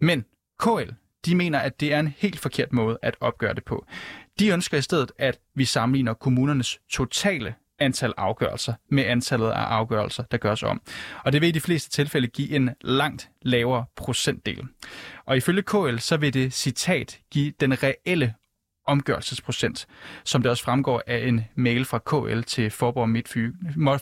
Men 0.00 0.24
KL, 0.58 0.90
de 1.24 1.34
mener, 1.34 1.58
at 1.58 1.80
det 1.80 1.92
er 1.92 2.00
en 2.00 2.14
helt 2.18 2.40
forkert 2.40 2.72
måde 2.72 2.98
at 3.02 3.16
opgøre 3.20 3.54
det 3.54 3.64
på. 3.64 3.86
De 4.38 4.48
ønsker 4.48 4.78
i 4.78 4.82
stedet, 4.82 5.12
at 5.18 5.38
vi 5.54 5.64
sammenligner 5.64 6.14
kommunernes 6.14 6.78
totale 6.90 7.54
antal 7.78 8.12
afgørelser 8.16 8.74
med 8.90 9.04
antallet 9.04 9.50
af 9.50 9.62
afgørelser, 9.62 10.22
der 10.22 10.36
gøres 10.36 10.62
om. 10.62 10.82
Og 11.24 11.32
det 11.32 11.40
vil 11.40 11.48
i 11.48 11.52
de 11.52 11.60
fleste 11.60 11.90
tilfælde 11.90 12.26
give 12.26 12.50
en 12.50 12.70
langt 12.80 13.30
lavere 13.42 13.84
procentdel. 13.96 14.62
Og 15.24 15.36
ifølge 15.36 15.62
KL, 15.62 15.98
så 15.98 16.16
vil 16.16 16.34
det 16.34 16.52
citat 16.52 17.20
give 17.30 17.52
den 17.60 17.82
reelle 17.82 18.34
omgørelsesprocent, 18.86 19.86
som 20.24 20.42
det 20.42 20.50
også 20.50 20.64
fremgår 20.64 21.02
af 21.06 21.28
en 21.28 21.44
mail 21.54 21.84
fra 21.84 21.98
KL 21.98 22.42
til 22.42 22.70
Forborg 22.70 23.08
Midtfy, 23.08 23.48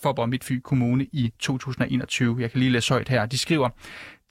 Forborg 0.03 0.29
Midtfy 0.29 0.53
Kommune 0.53 1.05
i 1.05 1.33
2021. 1.39 2.37
Jeg 2.41 2.51
kan 2.51 2.59
lige 2.59 2.71
læse 2.71 2.93
højt 2.93 3.09
her. 3.09 3.27
De 3.27 3.39
skriver, 3.39 3.69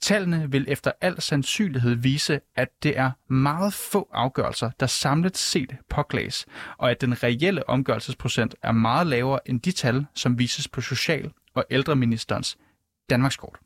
Tallene 0.02 0.50
vil 0.50 0.64
efter 0.68 0.92
al 1.00 1.20
sandsynlighed 1.20 1.94
vise, 1.94 2.40
at 2.56 2.68
det 2.82 2.98
er 2.98 3.10
meget 3.32 3.74
få 3.74 4.08
afgørelser, 4.12 4.70
der 4.80 4.86
samlet 4.86 5.36
set 5.36 5.76
påklages, 5.88 6.46
og 6.78 6.90
at 6.90 7.00
den 7.00 7.22
reelle 7.22 7.68
omgørelsesprocent 7.68 8.54
er 8.62 8.72
meget 8.72 9.06
lavere 9.06 9.48
end 9.48 9.60
de 9.60 9.72
tal, 9.72 10.06
som 10.14 10.38
vises 10.38 10.68
på 10.68 10.80
Social- 10.80 11.30
og 11.54 11.64
Ældreministerens 11.70 12.58
Danmarkskort. 13.10 13.58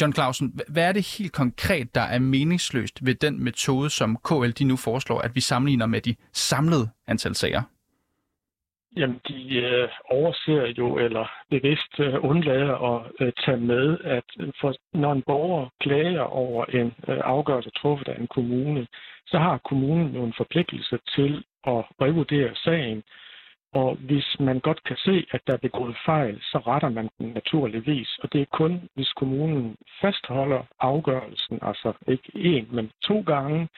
John 0.00 0.12
Clausen, 0.12 0.60
hvad 0.68 0.88
er 0.88 0.92
det 0.92 1.16
helt 1.18 1.32
konkret, 1.32 1.94
der 1.94 2.00
er 2.00 2.18
meningsløst 2.18 3.06
ved 3.06 3.14
den 3.14 3.44
metode, 3.44 3.90
som 3.90 4.18
KL 4.24 4.50
de 4.58 4.64
nu 4.64 4.76
foreslår, 4.76 5.20
at 5.20 5.34
vi 5.34 5.40
sammenligner 5.40 5.86
med 5.86 6.00
de 6.00 6.14
samlede 6.32 6.88
antal 7.06 7.34
sager? 7.34 7.62
Jamen, 8.96 9.20
de 9.28 9.54
øh, 9.56 9.88
overser 10.10 10.72
jo, 10.78 10.98
eller 10.98 11.26
bevidst 11.50 12.00
øh, 12.00 12.14
undlader 12.24 12.74
at 12.92 13.12
øh, 13.20 13.32
tage 13.44 13.56
med, 13.56 13.98
at 14.04 14.24
for, 14.60 14.74
når 14.94 15.12
en 15.12 15.22
borger 15.22 15.68
klager 15.80 16.20
over 16.20 16.64
en 16.64 16.94
øh, 17.08 17.18
afgørelse 17.24 17.70
truffet 17.70 18.08
af 18.08 18.20
en 18.20 18.26
kommune, 18.26 18.86
så 19.26 19.38
har 19.38 19.58
kommunen 19.58 20.14
jo 20.14 20.24
en 20.24 20.34
forpligtelse 20.36 20.98
til 21.16 21.44
at 21.66 21.84
revurdere 22.02 22.54
sagen, 22.54 23.02
og 23.72 23.96
hvis 23.96 24.36
man 24.40 24.60
godt 24.60 24.84
kan 24.84 24.96
se, 24.96 25.26
at 25.30 25.40
der 25.46 25.52
er 25.52 25.56
begået 25.56 25.96
fejl, 26.06 26.40
så 26.42 26.58
retter 26.58 26.88
man 26.88 27.08
den 27.18 27.28
naturligvis. 27.32 28.18
Og 28.22 28.32
det 28.32 28.40
er 28.40 28.46
kun, 28.52 28.88
hvis 28.94 29.12
kommunen 29.12 29.76
fastholder 30.00 30.62
afgørelsen, 30.80 31.58
altså 31.62 31.92
ikke 32.08 32.32
én, 32.34 32.74
men 32.74 32.90
to 33.02 33.20
gange, 33.20 33.68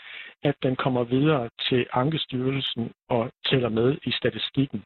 at 0.43 0.55
den 0.63 0.77
kommer 0.77 1.05
videre 1.05 1.51
til 1.69 1.87
Ankestyrelsen 1.93 2.93
og 3.09 3.33
tæller 3.51 3.69
med 3.69 3.97
i 4.05 4.11
statistikken. 4.11 4.85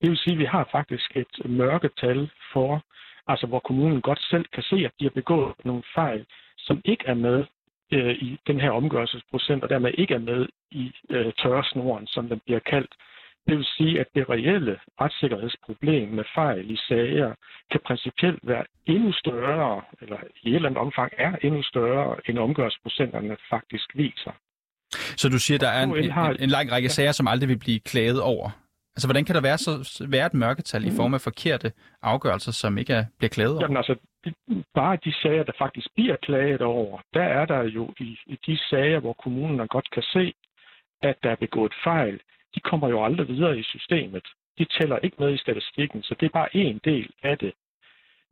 Det 0.00 0.10
vil 0.10 0.18
sige, 0.18 0.32
at 0.32 0.38
vi 0.38 0.44
har 0.44 0.68
faktisk 0.72 1.16
et 1.16 1.50
mørketal 1.50 2.30
for, 2.52 2.82
altså 3.26 3.46
hvor 3.46 3.58
kommunen 3.58 4.00
godt 4.00 4.22
selv 4.30 4.44
kan 4.52 4.62
se, 4.62 4.76
at 4.76 4.92
de 5.00 5.04
har 5.04 5.10
begået 5.20 5.54
nogle 5.64 5.82
fejl, 5.94 6.26
som 6.58 6.80
ikke 6.84 7.04
er 7.06 7.14
med 7.14 7.44
øh, 7.92 8.14
i 8.14 8.38
den 8.46 8.60
her 8.60 8.70
omgørelsesprocent, 8.70 9.62
og 9.62 9.70
dermed 9.70 9.92
ikke 9.98 10.14
er 10.14 10.18
med 10.18 10.48
i 10.70 10.92
øh, 11.10 11.32
tørresnoren, 11.32 12.06
som 12.06 12.28
den 12.28 12.40
bliver 12.46 12.60
kaldt. 12.60 12.94
Det 13.48 13.56
vil 13.58 13.66
sige, 13.76 14.00
at 14.00 14.06
det 14.14 14.28
reelle 14.30 14.78
retssikkerhedsproblem 15.00 16.08
med 16.08 16.24
fejl 16.34 16.70
i 16.70 16.76
sager 16.88 17.34
kan 17.70 17.80
principielt 17.86 18.40
være 18.42 18.64
endnu 18.86 19.12
større, 19.12 19.82
eller 20.00 20.18
i 20.42 20.48
et 20.48 20.54
eller 20.54 20.68
andet 20.68 20.80
omfang 20.80 21.12
er 21.18 21.36
endnu 21.42 21.62
større, 21.62 22.16
end 22.28 22.38
omgørelsesprocenterne 22.38 23.36
faktisk 23.50 23.90
viser. 23.94 24.32
Så 24.92 25.28
du 25.28 25.38
siger, 25.38 25.56
at 25.56 25.60
der 25.60 25.68
er 25.68 25.82
en, 25.82 25.96
en, 25.96 26.36
en 26.40 26.48
lang 26.48 26.72
række 26.72 26.88
sager, 26.88 27.12
som 27.12 27.28
aldrig 27.28 27.48
vil 27.48 27.58
blive 27.58 27.80
klaget 27.80 28.22
over? 28.22 28.50
Altså, 28.94 29.06
hvordan 29.08 29.24
kan 29.24 29.34
der 29.34 29.40
være, 29.40 29.58
så, 29.58 30.06
være 30.08 30.26
et 30.26 30.34
mørketal 30.34 30.84
i 30.86 30.96
form 30.96 31.14
af 31.14 31.20
forkerte 31.20 31.72
afgørelser, 32.02 32.52
som 32.52 32.78
ikke 32.78 32.92
er, 32.92 33.04
bliver 33.18 33.28
klaget 33.28 33.52
over? 33.52 33.62
Jamen 33.64 33.76
altså, 33.76 33.94
bare 34.74 34.98
de 35.04 35.12
sager, 35.22 35.42
der 35.42 35.52
faktisk 35.58 35.88
bliver 35.94 36.16
klaget 36.22 36.62
over, 36.62 37.00
der 37.14 37.22
er 37.22 37.46
der 37.46 37.62
jo 37.62 37.94
i, 38.00 38.18
i 38.26 38.38
de 38.46 38.58
sager, 38.70 39.00
hvor 39.00 39.12
kommunen 39.12 39.68
godt 39.68 39.90
kan 39.90 40.02
se, 40.02 40.34
at 41.02 41.16
der 41.22 41.30
er 41.30 41.36
begået 41.36 41.72
fejl, 41.84 42.20
de 42.54 42.60
kommer 42.60 42.88
jo 42.88 43.04
aldrig 43.04 43.28
videre 43.28 43.58
i 43.58 43.62
systemet. 43.62 44.26
De 44.58 44.64
tæller 44.64 44.98
ikke 44.98 45.16
med 45.18 45.34
i 45.34 45.36
statistikken, 45.36 46.02
så 46.02 46.14
det 46.20 46.26
er 46.26 46.30
bare 46.30 46.56
en 46.56 46.80
del 46.84 47.10
af 47.22 47.38
det. 47.38 47.52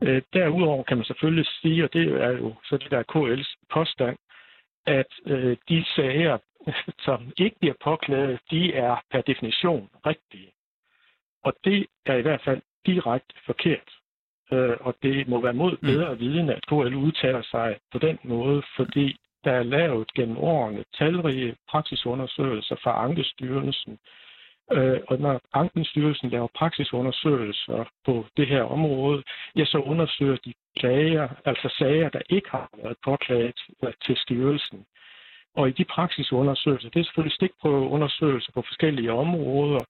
Øh, 0.02 0.22
derudover 0.32 0.82
kan 0.82 0.96
man 0.96 1.06
selvfølgelig 1.06 1.46
sige, 1.46 1.84
og 1.84 1.92
det 1.92 2.22
er 2.22 2.30
jo 2.30 2.54
så 2.64 2.76
det 2.76 2.90
der 2.90 3.02
KL's 3.14 3.54
påstand, 3.70 4.16
at 4.87 5.12
øh, 5.26 5.56
de 5.68 5.84
sager, 5.96 6.38
som 7.06 7.32
ikke 7.38 7.56
bliver 7.60 7.75
påklaget, 7.84 8.40
de 8.50 8.75
er 8.75 9.02
per 9.10 9.20
definition 9.20 9.90
rigtige. 10.06 10.52
Og 11.44 11.52
det 11.64 11.87
er 12.06 12.14
i 12.14 12.22
hvert 12.22 12.42
fald 12.44 12.62
direkte 12.87 13.34
forkert. 13.46 13.90
Øh, 14.52 14.76
og 14.80 14.94
det 15.02 15.28
må 15.28 15.40
være 15.40 15.52
mod 15.52 15.72
mm. 15.72 15.87
bedre 15.87 16.18
viden, 16.18 16.50
at 16.50 16.66
KL 16.66 16.94
udtaler 16.94 17.42
sig 17.42 17.78
på 17.92 17.98
den 17.98 18.18
måde, 18.22 18.62
fordi 18.76 19.16
der 19.45 19.52
er 19.52 19.62
lavet 19.62 20.14
gennem 20.14 20.38
årene 20.38 20.85
talrige 20.99 21.57
praksisundersøgelser 21.71 22.76
fra 22.83 23.04
Ankestyrelsen. 23.04 23.99
Øh, 24.73 25.00
og 25.09 25.18
når 25.18 25.40
Ankestyrelsen 25.52 26.30
laver 26.30 26.49
praksisundersøgelser 26.54 27.85
på 28.04 28.26
det 28.37 28.47
her 28.47 28.62
område, 28.62 29.23
ja, 29.57 29.64
så 29.64 29.78
undersøger 29.78 30.37
de 30.37 30.54
klager, 30.78 31.28
altså 31.45 31.75
sager, 31.78 32.09
der 32.09 32.21
ikke 32.28 32.50
har 32.50 32.71
været 32.83 32.97
påklaget 33.04 33.61
øh, 33.85 33.92
til 34.04 34.16
styrelsen. 34.16 34.85
Og 35.59 35.69
i 35.69 35.73
de 35.79 35.85
praksisundersøgelser, 35.95 36.88
det 36.91 37.00
er 37.00 37.05
selvfølgelig 37.05 37.37
stikprøveundersøgelser 37.41 38.53
på 38.55 38.62
forskellige 38.69 39.12
områder, 39.12 39.83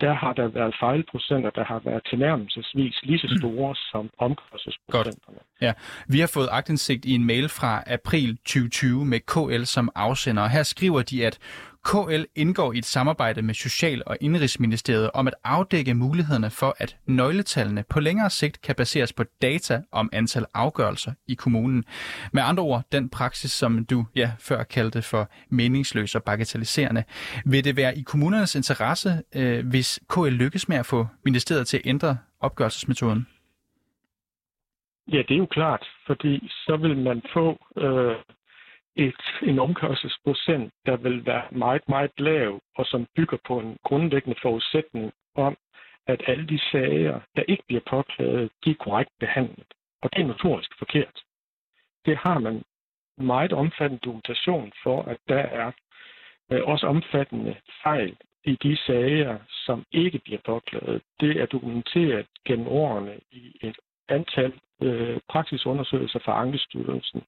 der 0.00 0.14
har 0.22 0.32
der 0.32 0.48
været 0.48 0.74
fejlprocenter, 0.80 1.50
der 1.50 1.64
har 1.64 1.80
været 1.84 2.02
tilnærmelsesvis 2.10 2.96
lige 3.02 3.18
så 3.18 3.28
store 3.40 3.70
mm. 3.72 3.82
som 3.92 4.10
omkostningsprocenterne. 4.18 5.38
Ja, 5.60 5.72
vi 6.08 6.18
har 6.20 6.30
fået 6.34 6.48
agtindsigt 6.50 7.04
i 7.04 7.14
en 7.14 7.26
mail 7.26 7.48
fra 7.48 7.82
april 7.86 8.36
2020 8.36 9.04
med 9.04 9.20
KL 9.32 9.64
som 9.64 9.90
afsender. 9.94 10.48
Her 10.48 10.62
skriver 10.62 11.02
de, 11.02 11.26
at 11.26 11.38
KL 11.84 12.24
indgår 12.34 12.72
i 12.72 12.78
et 12.78 12.84
samarbejde 12.84 13.42
med 13.42 13.54
Social- 13.54 14.02
og 14.06 14.16
Indrigsministeriet 14.20 15.10
om 15.14 15.26
at 15.26 15.34
afdække 15.44 15.94
mulighederne 15.94 16.50
for, 16.50 16.76
at 16.78 16.96
nøgletallene 17.06 17.84
på 17.90 18.00
længere 18.00 18.30
sigt 18.30 18.62
kan 18.62 18.74
baseres 18.74 19.12
på 19.12 19.24
data 19.42 19.82
om 19.92 20.10
antal 20.12 20.44
afgørelser 20.54 21.12
i 21.28 21.34
kommunen. 21.34 21.84
Med 22.32 22.42
andre 22.42 22.62
ord, 22.62 22.82
den 22.92 23.10
praksis, 23.10 23.50
som 23.50 23.84
du 23.84 24.06
ja, 24.16 24.30
før 24.40 24.62
kaldte 24.62 25.02
for 25.02 25.30
meningsløs 25.50 26.14
og 26.14 26.22
bagatelliserende. 26.22 27.04
Vil 27.46 27.64
det 27.64 27.76
være 27.76 27.98
i 27.98 28.02
kommunernes 28.02 28.54
interesse, 28.54 29.08
øh, 29.36 29.68
hvis 29.68 30.00
KL 30.08 30.28
lykkes 30.28 30.68
med 30.68 30.76
at 30.76 30.86
få 30.86 31.06
ministeriet 31.24 31.66
til 31.66 31.76
at 31.76 31.86
ændre 31.86 32.16
opgørelsesmetoden? 32.40 33.26
Ja, 35.12 35.18
det 35.28 35.34
er 35.34 35.38
jo 35.38 35.46
klart, 35.46 35.86
fordi 36.06 36.48
så 36.48 36.76
vil 36.76 36.96
man 36.96 37.22
få 37.34 37.46
øh, 37.76 38.16
et, 38.96 39.22
en 39.42 39.58
omkørselsprocent, 39.58 40.72
der 40.86 40.96
vil 40.96 41.26
være 41.26 41.44
meget, 41.50 41.88
meget 41.88 42.10
lav, 42.18 42.60
og 42.76 42.86
som 42.86 43.06
bygger 43.16 43.38
på 43.46 43.60
en 43.60 43.76
grundlæggende 43.84 44.38
forudsætning 44.42 45.12
om, 45.34 45.56
at 46.06 46.22
alle 46.26 46.46
de 46.46 46.60
sager, 46.72 47.20
der 47.36 47.42
ikke 47.48 47.62
bliver 47.66 47.82
påklaget, 47.90 48.50
de 48.64 48.70
er 48.70 48.74
korrekt 48.74 49.10
behandlet. 49.20 49.66
Og 50.02 50.10
det 50.12 50.22
er 50.22 50.26
notorisk 50.26 50.78
forkert. 50.78 51.22
Det 52.06 52.16
har 52.16 52.38
man 52.38 52.62
meget 53.18 53.52
omfattende 53.52 54.00
dokumentation 54.04 54.72
for, 54.82 55.02
at 55.02 55.16
der 55.28 55.38
er 55.38 55.72
øh, 56.50 56.60
også 56.64 56.86
omfattende 56.86 57.56
fejl 57.82 58.16
i 58.44 58.56
de 58.62 58.76
sager, 58.76 59.38
som 59.66 59.84
ikke 59.92 60.18
bliver 60.18 60.40
påklaget. 60.44 61.02
Det 61.20 61.40
er 61.40 61.46
dokumenteret 61.46 62.26
gennem 62.46 62.68
årene 62.68 63.20
i 63.30 63.56
et 63.62 63.76
antal 64.08 64.52
øh, 64.82 65.20
praksisundersøgelser 65.28 66.18
fra 66.18 66.40
Ankestyrelsen. 66.40 67.22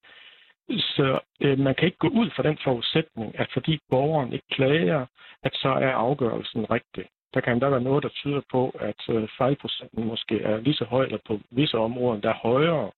Så 0.69 1.21
øh, 1.41 1.59
man 1.59 1.75
kan 1.75 1.87
ikke 1.87 1.99
gå 1.99 2.09
ud 2.09 2.31
fra 2.37 2.43
den 2.43 2.59
forudsætning, 2.65 3.39
at 3.39 3.49
fordi 3.53 3.79
borgeren 3.91 4.33
ikke 4.33 4.47
klager, 4.53 5.07
at 5.43 5.53
så 5.55 5.69
er 5.69 5.93
afgørelsen 5.93 6.71
rigtig. 6.71 7.05
Der 7.35 7.41
kan 7.41 7.61
der 7.61 7.69
være 7.69 7.81
noget, 7.81 8.03
der 8.03 8.09
tyder 8.09 8.41
på, 8.51 8.71
at 8.81 9.01
øh, 9.09 9.29
fejlprocenten 9.39 10.05
måske 10.05 10.43
er 10.43 10.61
lige 10.61 10.75
så 10.75 10.85
høj, 10.85 11.05
eller 11.05 11.19
på 11.27 11.41
visse 11.51 11.79
områder, 11.79 12.21
der 12.21 12.31
er 12.31 12.43
højere 12.43 12.91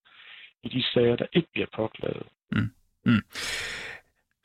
i 0.62 0.68
de 0.68 0.82
sager, 0.82 1.16
der 1.16 1.26
ikke 1.32 1.48
bliver 1.52 1.66
påklaget. 1.76 2.26
Mm. 2.52 2.70
Mm. 3.04 3.22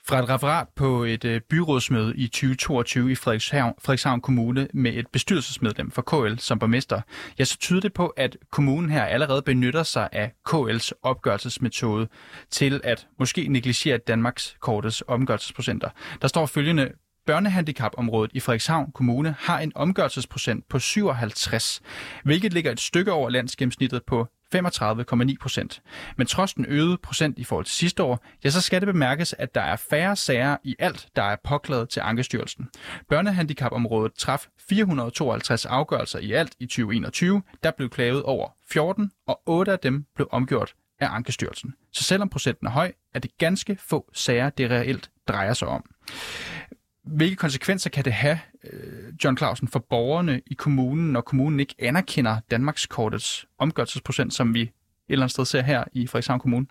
Fra 0.08 0.20
et 0.20 0.30
referat 0.30 0.68
på 0.76 1.04
et 1.04 1.26
øh, 1.26 1.42
byrådsmøde 1.42 2.14
i 2.16 2.28
2022 2.28 3.12
i 3.12 3.16
Frederikshavn, 3.16 3.74
Frederikshavn 3.80 4.22
Kommune 4.22 4.68
med 4.74 4.94
et 4.94 5.08
bestyrelsesmedlem 5.08 5.92
for 5.92 6.02
KL 6.02 6.38
som 6.38 6.60
borgmester, 6.60 7.02
ja, 7.40 7.44
så 7.44 7.58
tyder 7.58 7.82
det 7.82 7.94
på, 7.94 8.08
at 8.08 8.38
kommunen 8.52 8.90
her 8.90 9.06
allerede 9.06 9.42
benytter 9.42 9.84
sig 9.84 10.10
af 10.12 10.32
KL's 10.50 10.92
opgørelsesmetode 11.04 12.08
til 12.52 12.82
at 12.84 13.08
måske 13.20 13.48
negligere 13.48 13.98
Danmarks 13.98 14.56
kortets 14.60 15.04
omgørelsesprocenter. 15.08 15.90
Der 16.22 16.28
står 16.28 16.46
følgende 16.46 16.92
Børnehandicapområdet 17.26 18.32
i 18.34 18.40
Frederikshavn 18.40 18.92
Kommune 18.92 19.36
har 19.40 19.60
en 19.60 19.72
omgørelsesprocent 19.76 20.70
på 20.70 20.80
57, 20.80 21.82
hvilket 22.24 22.54
ligger 22.54 22.72
et 22.72 22.80
stykke 22.80 23.12
over 23.12 23.30
landsgennemsnittet 23.30 24.04
på 24.08 24.28
35,9 24.56 25.36
procent. 25.42 25.82
Men 26.18 26.28
trods 26.28 26.54
den 26.54 26.66
øgede 26.68 26.98
procent 26.98 27.40
i 27.40 27.44
forhold 27.44 27.66
til 27.66 27.76
sidste 27.76 28.04
år, 28.04 28.26
ja, 28.44 28.50
så 28.50 28.62
skal 28.62 28.82
det 28.82 28.88
bemærkes, 28.88 29.34
at 29.34 29.56
der 29.56 29.62
er 29.62 29.76
færre 29.76 30.16
sager 30.16 30.58
i 30.64 30.76
alt, 30.80 31.08
der 31.16 31.24
er 31.24 31.36
påklaget 31.44 31.90
til 31.90 32.00
Ankestyrelsen. 32.00 32.70
Børnehandicapområdet 33.10 34.14
traf 34.14 34.48
452 34.70 35.66
afgørelser 35.66 36.20
i 36.20 36.32
alt 36.32 36.54
i 36.60 36.66
2021, 36.66 37.42
der 37.64 37.72
blev 37.72 37.90
klaget 37.90 38.24
over 38.24 38.50
14, 38.72 39.12
og 39.28 39.42
8 39.46 39.72
af 39.72 39.80
dem 39.80 40.06
blev 40.16 40.28
omgjort 40.32 40.74
af 41.00 41.08
Ankestyrelsen. 41.16 41.74
Så 41.92 42.04
selvom 42.04 42.30
procenten 42.30 42.68
er 42.68 42.72
høj, 42.72 42.92
er 43.14 43.20
det 43.20 43.38
ganske 43.38 43.78
få 43.80 44.10
sager, 44.14 44.50
det 44.50 44.72
reelt 44.72 45.10
drejer 45.28 45.54
sig 45.54 45.68
om. 45.68 45.86
Hvilke 47.06 47.36
konsekvenser 47.36 47.90
kan 47.90 48.06
det 48.06 48.14
have, 48.14 48.40
Øh, 48.64 49.14
John 49.24 49.38
Clausen, 49.38 49.68
for 49.68 49.80
borgerne 49.90 50.42
i 50.52 50.54
kommunen, 50.54 51.12
når 51.14 51.22
kommunen 51.22 51.60
ikke 51.60 51.76
anerkender 51.80 52.36
Danmarkskortets 52.52 53.46
omgørelsesprocent, 53.58 54.34
som 54.34 54.54
vi 54.54 54.62
et 54.62 54.72
eller 55.10 55.24
andet 55.24 55.32
sted 55.32 55.46
ser 55.46 55.62
her 55.62 55.84
i 55.94 56.08
Frederikshavn 56.08 56.40
Kommune? 56.40 56.68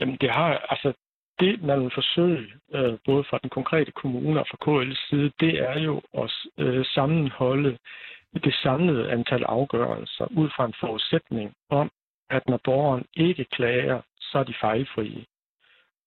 Jamen 0.00 0.16
det 0.20 0.30
har, 0.30 0.48
altså 0.72 0.92
det 1.40 1.62
man 1.62 1.82
vil 1.82 1.90
forsøge, 1.94 2.46
øh, 2.74 2.98
både 3.04 3.24
fra 3.30 3.38
den 3.42 3.50
konkrete 3.50 3.92
kommune 3.92 4.40
og 4.40 4.46
fra 4.50 4.58
KL's 4.64 5.08
side, 5.08 5.32
det 5.40 5.58
er 5.70 5.78
jo 5.78 6.02
at 6.14 6.32
øh, 6.58 6.84
sammenholde 6.94 7.78
det 8.44 8.54
samlede 8.54 9.10
antal 9.10 9.44
afgørelser 9.44 10.26
ud 10.30 10.48
fra 10.56 10.64
en 10.66 10.74
forudsætning 10.80 11.54
om, 11.70 11.90
at 12.30 12.48
når 12.48 12.60
borgeren 12.64 13.04
ikke 13.14 13.44
klager, 13.44 14.00
så 14.20 14.38
er 14.38 14.44
de 14.44 14.54
fejlfrie. 14.60 15.24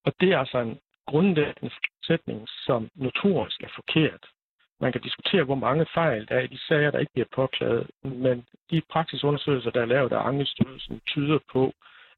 Og 0.05 0.13
det 0.19 0.31
er 0.31 0.37
altså 0.37 0.59
en 0.59 0.79
grundlæggende 1.11 1.71
sætning, 2.03 2.39
som 2.65 2.89
notorisk 2.95 3.59
er 3.61 3.73
forkert. 3.75 4.23
Man 4.81 4.91
kan 4.91 5.01
diskutere, 5.01 5.43
hvor 5.43 5.55
mange 5.55 5.85
fejl 5.93 6.27
der 6.27 6.35
er 6.35 6.43
i 6.43 6.53
de 6.55 6.59
sager, 6.67 6.91
der 6.91 6.99
ikke 6.99 7.13
bliver 7.13 7.31
påklaget, 7.35 7.87
men 8.03 8.45
de 8.71 8.81
praksisundersøgelser, 8.93 9.71
der 9.71 9.81
er 9.81 9.93
lavet 9.95 10.11
af 10.11 10.27
Ankestyrelsen, 10.27 11.01
tyder 11.07 11.39
på, 11.53 11.73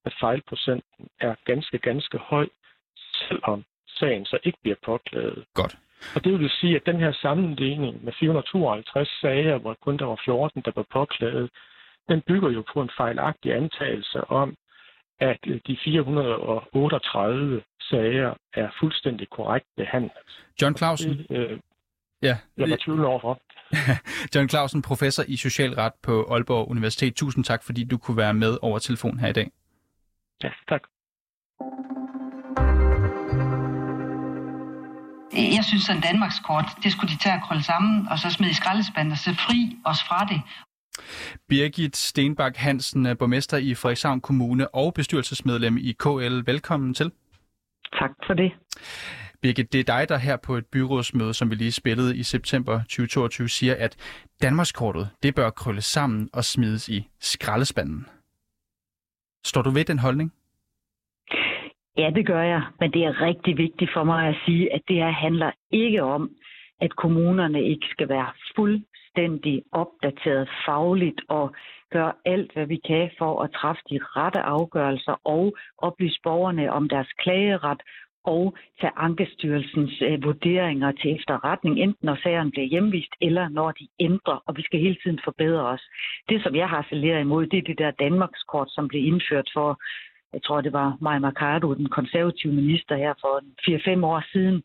at 0.05 0.13
fejlprocenten 0.19 1.07
er 1.19 1.35
ganske, 1.45 1.77
ganske 1.77 2.17
høj, 2.17 2.47
selvom 3.27 3.63
sagen 3.87 4.25
så 4.25 4.37
ikke 4.43 4.57
bliver 4.61 4.77
påklaget. 4.85 5.45
Godt. 5.53 5.77
Og 6.15 6.23
det 6.23 6.39
vil 6.39 6.49
sige, 6.49 6.75
at 6.75 6.85
den 6.85 6.99
her 6.99 7.11
sammenligning 7.11 8.05
med 8.05 8.13
452 8.19 9.09
sager, 9.21 9.57
hvor 9.57 9.75
kun 9.81 9.97
der 9.97 10.05
var 10.05 10.21
14, 10.25 10.61
der 10.65 10.71
var 10.75 10.85
påklaget, 10.91 11.49
den 12.09 12.21
bygger 12.21 12.49
jo 12.49 12.63
på 12.73 12.81
en 12.81 12.91
fejlagtig 12.97 13.53
antagelse 13.53 14.21
om, 14.23 14.55
at 15.21 15.39
de 15.67 15.77
438 15.83 17.61
sager 17.81 18.33
er 18.53 18.69
fuldstændig 18.79 19.29
korrekt 19.29 19.65
behandlet. 19.77 20.11
John 20.61 20.77
Clausen? 20.77 21.17
Det, 21.17 21.25
øh, 21.29 21.59
ja. 22.21 22.37
Jeg 22.57 22.69
var 22.69 22.77
tvivl 22.85 23.05
overfor. 23.05 23.41
John 24.35 24.49
Clausen, 24.49 24.81
professor 24.81 25.23
i 25.27 25.35
socialret 25.37 25.93
på 26.03 26.27
Aalborg 26.31 26.69
Universitet. 26.69 27.15
Tusind 27.15 27.43
tak, 27.43 27.63
fordi 27.63 27.83
du 27.83 27.97
kunne 27.97 28.17
være 28.17 28.33
med 28.33 28.57
over 28.61 28.79
telefon 28.79 29.19
her 29.19 29.27
i 29.27 29.33
dag. 29.33 29.51
Ja, 30.43 30.51
tak. 30.69 30.81
Jeg 35.57 35.63
synes, 35.69 35.89
at 35.89 36.03
Danmarkskort, 36.09 36.65
det 36.83 36.91
skulle 36.91 37.11
de 37.13 37.17
tage 37.17 37.35
at 37.35 37.43
krølle 37.45 37.63
sammen, 37.63 38.07
og 38.11 38.19
så 38.19 38.29
smide 38.29 38.51
i 38.51 38.53
skraldespanden 38.53 39.11
og 39.11 39.17
se 39.17 39.31
fri 39.45 39.59
os 39.85 40.03
fra 40.07 40.19
det. 40.31 40.41
Birgit 41.49 41.95
Stenbak 41.95 42.55
Hansen 42.55 43.05
er 43.05 43.13
borgmester 43.13 43.57
i 43.57 43.75
Frederikshavn 43.75 44.21
Kommune 44.21 44.75
og 44.75 44.93
bestyrelsesmedlem 44.93 45.77
i 45.77 45.91
KL. 45.91 46.51
Velkommen 46.51 46.93
til. 46.93 47.11
Tak 47.99 48.11
for 48.27 48.33
det. 48.33 48.51
Birgit, 49.41 49.73
det 49.73 49.79
er 49.79 49.83
dig, 49.83 50.09
der 50.09 50.17
her 50.17 50.37
på 50.37 50.55
et 50.55 50.65
byrådsmøde, 50.65 51.33
som 51.33 51.49
vi 51.49 51.55
lige 51.55 51.71
spillede 51.71 52.17
i 52.17 52.23
september 52.23 52.79
2022, 52.79 53.49
siger, 53.49 53.75
at 53.79 53.97
Danmarkskortet 54.41 55.09
det 55.23 55.35
bør 55.35 55.49
krølles 55.49 55.85
sammen 55.85 56.29
og 56.33 56.43
smides 56.43 56.89
i 56.89 57.07
skraldespanden. 57.19 58.07
Står 59.45 59.61
du 59.61 59.69
ved 59.69 59.85
den 59.85 59.99
holdning? 59.99 60.33
Ja, 61.97 62.09
det 62.15 62.25
gør 62.27 62.41
jeg, 62.41 62.61
men 62.79 62.91
det 62.93 63.03
er 63.03 63.21
rigtig 63.21 63.57
vigtigt 63.57 63.91
for 63.93 64.03
mig 64.03 64.27
at 64.27 64.35
sige, 64.45 64.73
at 64.73 64.81
det 64.87 64.95
her 64.95 65.11
handler 65.11 65.51
ikke 65.71 66.03
om, 66.03 66.29
at 66.81 66.95
kommunerne 66.95 67.63
ikke 67.63 67.87
skal 67.91 68.09
være 68.09 68.31
fuldstændig 69.15 69.63
opdateret 69.71 70.49
fagligt 70.65 71.21
og 71.29 71.55
gør 71.91 72.11
alt, 72.25 72.53
hvad 72.53 72.65
vi 72.65 72.79
kan 72.87 73.09
for 73.17 73.43
at 73.43 73.51
træffe 73.51 73.81
de 73.89 73.99
rette 74.01 74.39
afgørelser 74.39 75.15
og 75.23 75.57
oplyse 75.77 76.19
borgerne 76.23 76.71
om 76.71 76.89
deres 76.89 77.07
klageret 77.19 77.81
og 78.23 78.55
tage 78.81 78.93
Ankestyrelsens 78.95 80.01
øh, 80.01 80.23
vurderinger 80.23 80.91
til 80.91 81.15
efterretning, 81.15 81.79
enten 81.79 82.05
når 82.05 82.17
sagerne 82.23 82.51
bliver 82.51 82.67
hjemvist, 82.67 83.13
eller 83.21 83.49
når 83.49 83.71
de 83.71 83.87
ændrer, 83.99 84.43
og 84.45 84.57
vi 84.57 84.61
skal 84.61 84.79
hele 84.79 84.97
tiden 85.03 85.19
forbedre 85.23 85.65
os. 85.65 85.81
Det, 86.29 86.43
som 86.43 86.55
jeg 86.55 86.69
har 86.69 86.87
saleret 86.89 87.21
imod, 87.21 87.47
det 87.47 87.57
er 87.57 87.61
det 87.61 87.77
der 87.77 87.91
Danmarkskort, 87.91 88.69
som 88.71 88.87
blev 88.87 89.05
indført 89.05 89.49
for, 89.53 89.79
jeg 90.33 90.43
tror, 90.43 90.61
det 90.61 90.73
var 90.73 90.97
Maja 91.01 91.19
Mercado, 91.19 91.73
den 91.73 91.89
konservative 91.89 92.53
minister 92.53 92.95
her 92.95 93.13
for 93.21 93.33
4-5 94.01 94.05
år 94.05 94.23
siden, 94.31 94.63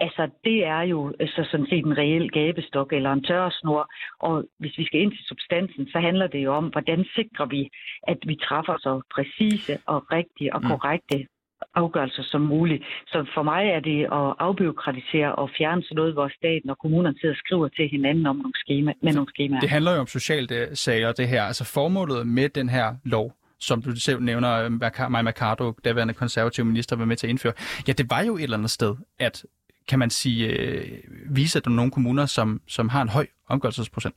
Altså, 0.00 0.30
det 0.44 0.64
er 0.64 0.82
jo 0.82 1.14
øh, 1.20 1.28
så 1.28 1.48
sådan 1.50 1.66
set 1.70 1.84
en 1.84 1.98
reel 1.98 2.30
gabestok 2.30 2.92
eller 2.92 3.12
en 3.12 3.24
tørresnor. 3.24 3.90
Og 4.18 4.44
hvis 4.58 4.78
vi 4.78 4.84
skal 4.84 5.00
ind 5.00 5.12
til 5.12 5.24
substansen, 5.24 5.88
så 5.92 5.98
handler 6.00 6.26
det 6.26 6.38
jo 6.38 6.54
om, 6.54 6.64
hvordan 6.64 7.04
sikrer 7.14 7.46
vi, 7.46 7.70
at 8.02 8.18
vi 8.26 8.36
træffer 8.48 8.76
så 8.78 9.02
præcise 9.14 9.78
og 9.86 10.12
rigtige 10.12 10.54
og 10.54 10.60
mm. 10.62 10.68
korrekte 10.68 11.26
afgørelser 11.74 12.22
som 12.22 12.40
muligt. 12.40 12.84
Så 13.06 13.26
for 13.34 13.42
mig 13.42 13.62
er 13.68 13.80
det 13.80 14.00
at 14.04 14.34
afbyråkratisere 14.38 15.34
og 15.34 15.50
fjerne 15.58 15.82
sådan 15.82 15.96
noget, 15.96 16.12
hvor 16.12 16.28
staten 16.36 16.70
og 16.70 16.78
kommunerne 16.78 17.18
sidder 17.20 17.34
og 17.34 17.38
skriver 17.38 17.68
til 17.68 17.88
hinanden 17.88 18.26
om 18.26 18.36
nogle 18.36 18.52
skema, 18.54 18.92
med 19.02 19.12
nogle 19.12 19.28
skemaer. 19.28 19.60
Det 19.60 19.70
handler 19.70 19.94
jo 19.94 20.00
om 20.00 20.06
sociale 20.06 20.56
øh, 20.56 20.66
sager, 20.72 21.12
det 21.12 21.28
her. 21.28 21.42
Altså 21.42 21.64
formålet 21.64 22.26
med 22.26 22.48
den 22.48 22.68
her 22.68 22.94
lov, 23.04 23.32
som 23.60 23.82
du 23.82 23.90
selv 23.96 24.20
nævner, 24.20 24.52
øh, 24.64 24.72
Maja 25.10 25.22
Mercado, 25.22 25.72
daværende 25.84 26.14
konservative 26.14 26.66
minister, 26.66 26.96
var 26.96 27.04
med 27.04 27.16
til 27.16 27.26
at 27.26 27.30
indføre. 27.30 27.52
Ja, 27.88 27.92
det 27.92 28.06
var 28.10 28.22
jo 28.22 28.36
et 28.36 28.42
eller 28.42 28.56
andet 28.56 28.70
sted, 28.70 28.96
at 29.18 29.44
kan 29.88 29.98
man 29.98 30.10
sige, 30.10 30.46
øh, 30.46 30.82
vise, 31.30 31.58
at 31.58 31.64
der 31.64 31.70
er 31.70 31.74
nogle 31.74 31.90
kommuner, 31.90 32.26
som, 32.26 32.60
som 32.66 32.88
har 32.88 33.02
en 33.02 33.08
høj 33.08 33.26
omgørelsesprocent. 33.48 34.16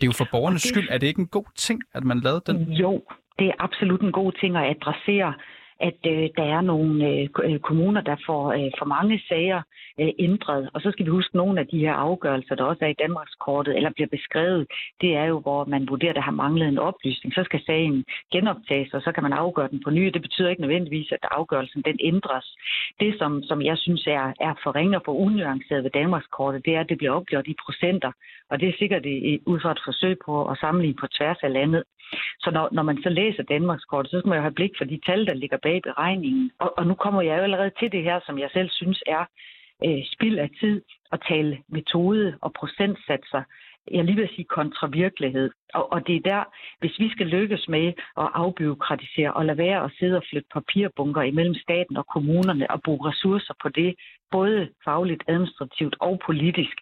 Det 0.00 0.06
er 0.06 0.06
jo 0.06 0.12
for 0.12 0.28
borgernes 0.30 0.62
det... 0.62 0.68
skyld. 0.68 0.88
Er 0.90 0.98
det 0.98 1.06
ikke 1.06 1.20
en 1.20 1.26
god 1.26 1.44
ting, 1.56 1.82
at 1.94 2.04
man 2.04 2.20
lavede 2.20 2.42
den? 2.46 2.72
Jo, 2.72 3.02
det 3.38 3.46
er 3.46 3.52
absolut 3.58 4.00
en 4.00 4.12
god 4.12 4.32
ting 4.40 4.56
at 4.56 4.76
adressere 4.76 5.34
at 5.80 6.00
øh, 6.06 6.28
der 6.36 6.46
er 6.56 6.60
nogle 6.60 7.08
øh, 7.08 7.28
øh, 7.44 7.58
kommuner, 7.58 8.00
der 8.00 8.16
får 8.26 8.52
øh, 8.52 8.70
for 8.78 8.84
mange 8.84 9.22
sager 9.28 9.62
øh, 10.00 10.12
ændret. 10.18 10.70
Og 10.74 10.80
så 10.80 10.90
skal 10.90 11.04
vi 11.06 11.10
huske, 11.10 11.30
at 11.30 11.34
nogle 11.34 11.60
af 11.60 11.66
de 11.66 11.78
her 11.78 11.92
afgørelser, 11.92 12.54
der 12.54 12.64
også 12.64 12.84
er 12.84 12.88
i 12.88 13.00
Danmarkskortet, 13.04 13.76
eller 13.76 13.90
bliver 13.90 14.08
beskrevet, 14.08 14.66
det 15.00 15.16
er 15.16 15.24
jo, 15.24 15.40
hvor 15.40 15.64
man 15.64 15.88
vurderer, 15.88 16.10
at 16.10 16.16
der 16.16 16.28
har 16.30 16.40
manglet 16.44 16.68
en 16.68 16.78
oplysning. 16.78 17.34
Så 17.34 17.42
skal 17.44 17.62
sagen 17.66 18.04
genoptages, 18.32 18.94
og 18.94 19.02
så 19.02 19.12
kan 19.12 19.22
man 19.22 19.32
afgøre 19.32 19.68
den 19.68 19.82
på 19.84 19.90
ny. 19.90 20.06
Det 20.06 20.22
betyder 20.22 20.48
ikke 20.48 20.62
nødvendigvis, 20.62 21.12
at 21.12 21.28
afgørelsen 21.30 21.82
den 21.82 21.98
ændres. 22.00 22.46
Det, 23.00 23.18
som, 23.18 23.42
som 23.42 23.62
jeg 23.62 23.78
synes 23.78 24.06
er, 24.06 24.32
er 24.40 24.54
for 24.62 24.74
ringe 24.74 24.96
og 24.96 25.02
for 25.04 25.12
unuanceret 25.12 25.84
ved 25.84 25.90
Danmarkskortet, 25.90 26.64
det 26.64 26.74
er, 26.74 26.80
at 26.80 26.88
det 26.88 26.98
bliver 26.98 27.12
opgjort 27.12 27.46
i 27.46 27.54
procenter. 27.64 28.12
Og 28.50 28.60
det 28.60 28.68
er 28.68 28.78
sikkert 28.78 29.06
øh, 29.06 29.38
ud 29.46 29.60
fra 29.60 29.72
et 29.72 29.82
forsøg 29.84 30.16
på 30.26 30.46
at 30.46 30.58
sammenligne 30.58 31.00
på 31.00 31.06
tværs 31.06 31.38
af 31.42 31.52
landet. 31.52 31.82
Så 32.40 32.50
når, 32.50 32.68
når 32.72 32.82
man 32.82 33.02
så 33.02 33.08
læser 33.08 33.42
Danmarkskortet, 33.42 34.10
så 34.10 34.18
skal 34.18 34.28
man 34.28 34.38
jo 34.38 34.42
have 34.42 34.58
blik 34.58 34.70
for 34.78 34.84
de 34.84 35.00
tal, 35.06 35.26
der 35.26 35.34
ligger 35.34 35.58
bag 35.68 35.82
beregningen. 35.88 36.50
Og, 36.64 36.68
og 36.78 36.86
nu 36.86 36.94
kommer 36.94 37.22
jeg 37.22 37.38
jo 37.38 37.42
allerede 37.42 37.72
til 37.80 37.92
det 37.92 38.02
her, 38.08 38.18
som 38.26 38.38
jeg 38.38 38.50
selv 38.52 38.70
synes 38.70 39.00
er 39.06 39.24
øh, 39.84 40.00
spild 40.14 40.38
af 40.38 40.50
tid 40.60 40.76
at 41.12 41.20
tale 41.28 41.58
metode 41.68 42.38
og 42.44 42.50
procentsatser. 42.58 43.42
jeg 43.96 44.04
lige 44.04 44.16
vil 44.16 44.34
sige, 44.34 44.54
kontravirkelighed. 44.58 45.50
Og, 45.74 45.92
og 45.92 46.06
det 46.06 46.16
er 46.16 46.28
der, 46.32 46.42
hvis 46.80 46.98
vi 46.98 47.08
skal 47.14 47.26
lykkes 47.26 47.68
med 47.68 47.86
at 48.22 48.28
afbyråkratisere 48.42 49.32
og 49.38 49.44
lade 49.44 49.58
være 49.58 49.84
at 49.84 49.92
sidde 49.98 50.16
og 50.16 50.24
flytte 50.30 50.48
papirbunker 50.54 51.22
imellem 51.22 51.54
staten 51.54 51.96
og 51.96 52.06
kommunerne 52.14 52.70
og 52.70 52.82
bruge 52.82 53.08
ressourcer 53.08 53.54
på 53.62 53.68
det, 53.68 53.94
både 54.30 54.68
fagligt, 54.84 55.22
administrativt 55.28 55.96
og 56.00 56.20
polisk, 56.26 56.76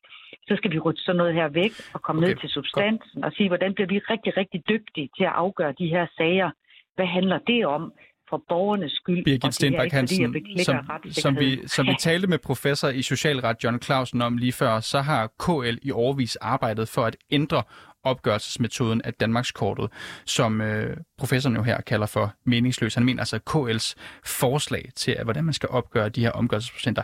så 0.49 0.55
skal 0.57 0.71
vi 0.73 0.79
rykke 0.79 1.01
sådan 1.01 1.17
noget 1.17 1.35
her 1.35 1.49
væk 1.49 1.73
og 1.95 2.03
komme 2.03 2.21
okay. 2.21 2.29
ned 2.29 2.37
til 2.41 2.49
substansen 2.49 3.25
og 3.25 3.33
sige, 3.33 3.49
hvordan 3.49 3.75
bliver 3.75 3.89
vi 3.89 3.99
rigtig, 3.99 4.37
rigtig 4.37 4.61
dygtige 4.69 5.09
til 5.17 5.25
at 5.25 5.37
afgøre 5.45 5.75
de 5.79 5.89
her 5.95 6.07
sager. 6.17 6.51
Hvad 6.97 7.07
handler 7.07 7.39
det 7.39 7.67
om? 7.67 7.93
For 8.31 8.43
borgernes 8.49 8.93
skyld. 8.93 9.25
Birgit 9.25 9.55
Stenbæk 9.55 9.93
Hansen, 9.93 10.37
som, 10.65 10.77
som, 11.11 11.39
vi, 11.39 11.69
som 11.69 11.87
vi 11.87 11.95
talte 12.01 12.27
med 12.27 12.39
professor 12.39 12.89
i 12.89 13.03
socialret 13.03 13.57
John 13.65 13.83
Clausen 13.83 14.23
om 14.23 14.37
lige 14.37 14.53
før, 14.53 14.81
så 14.81 15.01
har 15.01 15.27
KL 15.39 15.77
i 15.83 15.91
overvis 15.91 16.37
arbejdet 16.37 16.89
for 16.89 17.05
at 17.05 17.17
ændre 17.31 17.63
opgørelsesmetoden 18.03 19.03
af 19.03 19.15
Danmarkskortet, 19.15 19.91
som 20.25 20.61
øh, 20.61 20.97
professoren 21.19 21.57
jo 21.57 21.63
her 21.63 21.81
kalder 21.81 22.07
for 22.07 22.35
meningsløs. 22.45 22.95
Han 22.95 23.05
mener 23.05 23.23
altså, 23.23 23.41
KL's 23.51 23.95
forslag 24.25 24.91
til, 24.97 25.13
at, 25.13 25.25
hvordan 25.25 25.45
man 25.45 25.55
skal 25.55 25.69
opgøre 25.69 26.09
de 26.09 26.21
her 26.21 26.31
omgørelsesprocenter, 26.31 27.03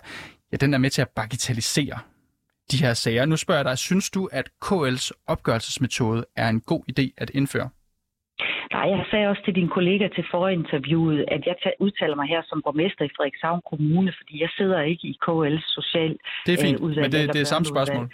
ja, 0.52 0.56
den 0.56 0.74
er 0.74 0.78
med 0.78 0.90
til 0.90 1.02
at 1.02 1.08
bagatellisere 1.08 1.98
de 2.70 2.76
her 2.76 2.94
sager. 2.94 3.26
Nu 3.26 3.36
spørger 3.36 3.58
jeg 3.58 3.64
dig, 3.64 3.78
synes 3.78 4.10
du, 4.10 4.28
at 4.32 4.48
KL's 4.64 5.10
opgørelsesmetode 5.26 6.24
er 6.36 6.48
en 6.48 6.60
god 6.60 6.82
idé 6.90 7.08
at 7.16 7.30
indføre? 7.30 7.68
Nej, 8.72 8.86
jeg 8.96 9.04
sagde 9.10 9.28
også 9.28 9.42
til 9.44 9.54
din 9.54 9.68
kollega 9.68 10.08
til 10.08 10.24
forinterviewet, 10.30 11.24
at 11.28 11.46
jeg 11.46 11.56
udtaler 11.80 12.16
mig 12.16 12.28
her 12.28 12.42
som 12.46 12.62
borgmester 12.64 13.04
i 13.04 13.14
Frederikshavn 13.16 13.60
Kommune, 13.70 14.12
fordi 14.18 14.40
jeg 14.40 14.48
sidder 14.56 14.80
ikke 14.80 15.08
i 15.08 15.16
KL's 15.24 15.64
social 15.78 16.16
Det 16.46 16.52
er 16.54 16.62
fint, 16.66 16.80
øh, 16.80 16.96
men 16.96 17.12
det, 17.12 17.32
det 17.34 17.40
er 17.40 17.44
samme 17.44 17.66
spørgsmål. 17.66 18.12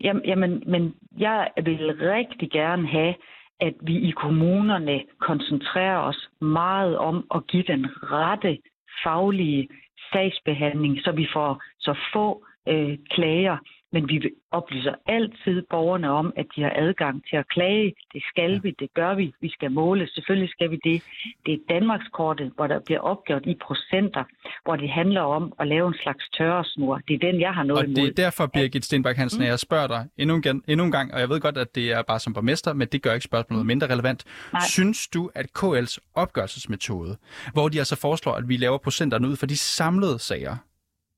Jamen, 0.00 0.24
jamen, 0.24 0.62
men 0.66 0.94
jeg 1.18 1.48
vil 1.64 1.96
rigtig 2.00 2.50
gerne 2.50 2.86
have, 2.86 3.14
at 3.60 3.74
vi 3.80 3.96
i 4.08 4.10
kommunerne 4.10 5.02
koncentrerer 5.20 5.98
os 5.98 6.28
meget 6.40 6.98
om 6.98 7.26
at 7.34 7.46
give 7.46 7.64
den 7.66 7.86
rette 8.02 8.58
faglige 9.04 9.68
sagsbehandling, 10.12 10.98
så 11.04 11.12
vi 11.12 11.26
får 11.32 11.62
så 11.78 11.94
få 12.12 12.46
øh, 12.68 12.98
klager 13.10 13.56
men 13.96 14.08
vi 14.08 14.16
oplyser 14.50 14.94
altid 15.06 15.62
borgerne 15.70 16.08
om, 16.10 16.26
at 16.36 16.46
de 16.56 16.62
har 16.62 16.72
adgang 16.76 17.16
til 17.28 17.36
at 17.36 17.48
klage. 17.48 17.94
Det 18.14 18.22
skal 18.30 18.50
ja. 18.52 18.58
vi, 18.62 18.70
det 18.82 18.88
gør 18.94 19.14
vi. 19.14 19.26
Vi 19.40 19.50
skal 19.56 19.70
måle, 19.70 20.08
selvfølgelig 20.14 20.50
skal 20.50 20.70
vi 20.70 20.78
det. 20.84 21.02
Det 21.46 21.52
er 21.54 21.58
Danmarkskortet, 21.74 22.52
hvor 22.56 22.66
der 22.66 22.80
bliver 22.86 23.00
opgjort 23.00 23.46
i 23.46 23.54
procenter, 23.66 24.24
hvor 24.64 24.76
det 24.76 24.90
handler 24.90 25.20
om 25.20 25.52
at 25.60 25.66
lave 25.66 25.88
en 25.88 25.98
slags 26.02 26.24
tørresnur. 26.36 27.00
Det 27.08 27.14
er 27.14 27.18
den, 27.28 27.40
jeg 27.40 27.52
har 27.54 27.62
noget 27.62 27.82
Og 27.82 27.88
imod. 27.88 27.96
det 27.96 28.18
er 28.18 28.22
derfor, 28.24 28.46
Birgit 28.46 28.84
Stenbak 28.84 29.16
Hansen, 29.16 29.42
at 29.42 29.48
jeg 29.48 29.58
spørger 29.58 29.86
dig 29.86 30.02
endnu 30.18 30.34
en, 30.36 30.62
endnu 30.68 30.84
en 30.84 30.92
gang, 30.92 31.14
og 31.14 31.20
jeg 31.20 31.28
ved 31.28 31.40
godt, 31.40 31.58
at 31.58 31.74
det 31.74 31.92
er 31.92 32.02
bare 32.02 32.20
som 32.20 32.32
borgmester, 32.34 32.72
men 32.72 32.88
det 32.92 33.02
gør 33.02 33.12
ikke 33.12 33.24
spørgsmålet 33.24 33.64
mm. 33.64 33.66
mindre 33.66 33.86
relevant. 33.86 34.24
Nej. 34.52 34.62
Synes 34.68 35.08
du, 35.08 35.30
at 35.34 35.46
KL's 35.58 35.98
opgørelsesmetode, 36.14 37.16
hvor 37.52 37.68
de 37.68 37.78
altså 37.78 37.96
foreslår, 37.96 38.32
at 38.32 38.48
vi 38.48 38.56
laver 38.56 38.78
procenterne 38.78 39.28
ud 39.28 39.36
for 39.36 39.46
de 39.46 39.56
samlede 39.56 40.18
sager, 40.18 40.56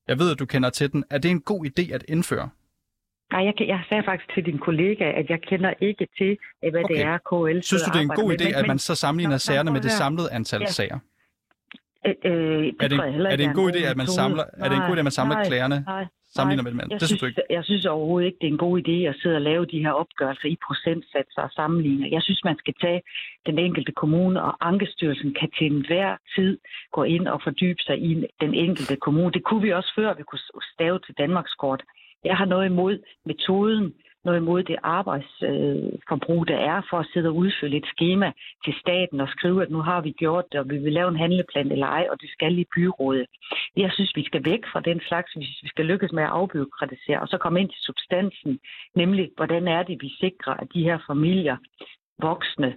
jeg 0.08 0.18
ved, 0.18 0.30
at 0.30 0.38
du 0.38 0.46
kender 0.46 0.70
til 0.70 0.92
den. 0.92 1.04
Er 1.10 1.18
det 1.18 1.30
en 1.30 1.40
god 1.40 1.66
idé 1.66 1.92
at 1.92 2.04
indføre? 2.08 2.48
Nej, 3.32 3.44
jeg, 3.44 3.54
jeg 3.68 3.80
sagde 3.88 4.02
faktisk 4.02 4.34
til 4.34 4.44
din 4.44 4.58
kollega, 4.58 5.04
at 5.20 5.30
jeg 5.30 5.40
kender 5.40 5.72
ikke 5.80 6.06
til, 6.18 6.38
øh, 6.64 6.70
hvad 6.70 6.84
okay. 6.84 6.94
det 6.94 7.02
er, 7.02 7.18
KL 7.18 7.60
Synes 7.62 7.82
du, 7.82 7.90
det 7.94 7.98
er 7.98 8.08
en 8.10 8.16
god 8.22 8.30
idé, 8.32 8.44
med, 8.44 8.54
at 8.54 8.66
man 8.66 8.78
så 8.78 8.94
sammenligner 8.94 9.36
sagerne 9.36 9.70
med 9.70 9.80
det 9.80 9.90
samlede 9.90 10.28
antal 10.32 10.60
ja. 10.60 10.66
sager? 10.66 10.98
Øh, 12.06 12.14
øh, 12.24 12.32
det 12.32 12.74
er, 12.80 12.88
det, 12.88 13.32
er 13.32 13.36
det 13.36 13.44
en 13.44 13.54
god 13.54 13.72
idé, 13.72 13.80
at 13.90 13.96
man 13.96 14.06
samler, 14.06 14.44
nej, 14.58 14.66
er 14.66 14.68
det 14.70 14.76
en 14.76 14.86
god 14.88 14.94
idé, 14.96 14.98
at 14.98 15.04
man 15.04 15.18
samler 15.20 15.34
nej, 15.34 15.48
klagerne? 15.48 15.84
Nej, 15.86 16.04
sammenligner 16.34 16.62
med 16.64 16.72
det, 16.72 16.90
jeg, 16.90 17.00
det 17.00 17.08
synes, 17.08 17.20
synes 17.20 17.30
ikke. 17.30 17.42
jeg 17.56 17.64
synes 17.64 17.86
overhovedet 17.86 18.26
ikke, 18.26 18.38
det 18.40 18.48
er 18.48 18.54
en 18.56 18.64
god 18.66 18.74
idé 18.82 18.96
at 19.10 19.16
sidde 19.20 19.36
og 19.36 19.42
lave 19.50 19.64
de 19.66 19.82
her 19.84 19.92
opgørelser 20.02 20.48
i 20.48 20.56
procentsatser 20.66 21.42
og 21.42 21.50
sammenligne. 21.50 22.08
Jeg 22.16 22.22
synes, 22.22 22.40
man 22.44 22.56
skal 22.58 22.74
tage 22.84 23.02
den 23.46 23.58
enkelte 23.58 23.92
kommune, 23.92 24.42
og 24.42 24.52
Ankestyrelsen 24.68 25.34
kan 25.40 25.50
til 25.58 25.66
enhver 25.66 26.16
tid 26.36 26.58
gå 26.92 27.02
ind 27.02 27.28
og 27.28 27.40
fordybe 27.46 27.82
sig 27.86 27.96
i 28.10 28.12
den 28.40 28.54
enkelte 28.54 28.96
kommune. 28.96 29.32
Det 29.32 29.44
kunne 29.44 29.62
vi 29.62 29.72
også 29.72 29.92
før, 29.98 30.14
vi 30.14 30.22
kunne 30.22 30.44
stave 30.74 30.98
til 31.06 31.14
Danmarkskort. 31.18 31.82
Jeg 32.24 32.36
har 32.36 32.44
noget 32.44 32.66
imod 32.66 32.98
metoden, 33.24 33.94
noget 34.24 34.38
imod 34.38 34.62
det 34.62 34.76
arbejdsforbrug, 34.82 36.42
øh, 36.42 36.48
der 36.48 36.58
er 36.72 36.80
for 36.90 36.98
at 36.98 37.08
sidde 37.12 37.28
og 37.28 37.36
udfylde 37.36 37.76
et 37.76 37.86
schema 37.94 38.32
til 38.64 38.74
staten 38.82 39.20
og 39.20 39.28
skrive, 39.28 39.62
at 39.62 39.70
nu 39.70 39.80
har 39.80 40.00
vi 40.00 40.10
gjort 40.10 40.44
det, 40.52 40.60
og 40.60 40.70
vi 40.70 40.78
vil 40.78 40.92
lave 40.92 41.08
en 41.08 41.22
handleplan 41.24 41.72
eller 41.72 41.86
ej, 41.86 42.06
og 42.10 42.20
det 42.20 42.30
skal 42.30 42.58
i 42.58 42.66
byrådet. 42.74 43.26
Jeg 43.76 43.90
synes, 43.92 44.12
vi 44.16 44.24
skal 44.24 44.44
væk 44.44 44.62
fra 44.72 44.80
den 44.80 45.00
slags, 45.08 45.32
hvis 45.32 45.62
vi 45.62 45.68
skal 45.68 45.86
lykkes 45.86 46.12
med 46.12 46.22
at 46.22 46.28
afbyråkratisere, 46.28 47.20
og 47.20 47.28
så 47.28 47.38
komme 47.38 47.60
ind 47.60 47.68
til 47.68 47.82
substansen, 47.88 48.58
nemlig 48.94 49.30
hvordan 49.36 49.68
er 49.68 49.82
det, 49.82 49.96
vi 50.00 50.10
sikrer, 50.20 50.54
at 50.54 50.68
de 50.74 50.82
her 50.82 50.98
familier, 51.06 51.56
voksne, 52.18 52.74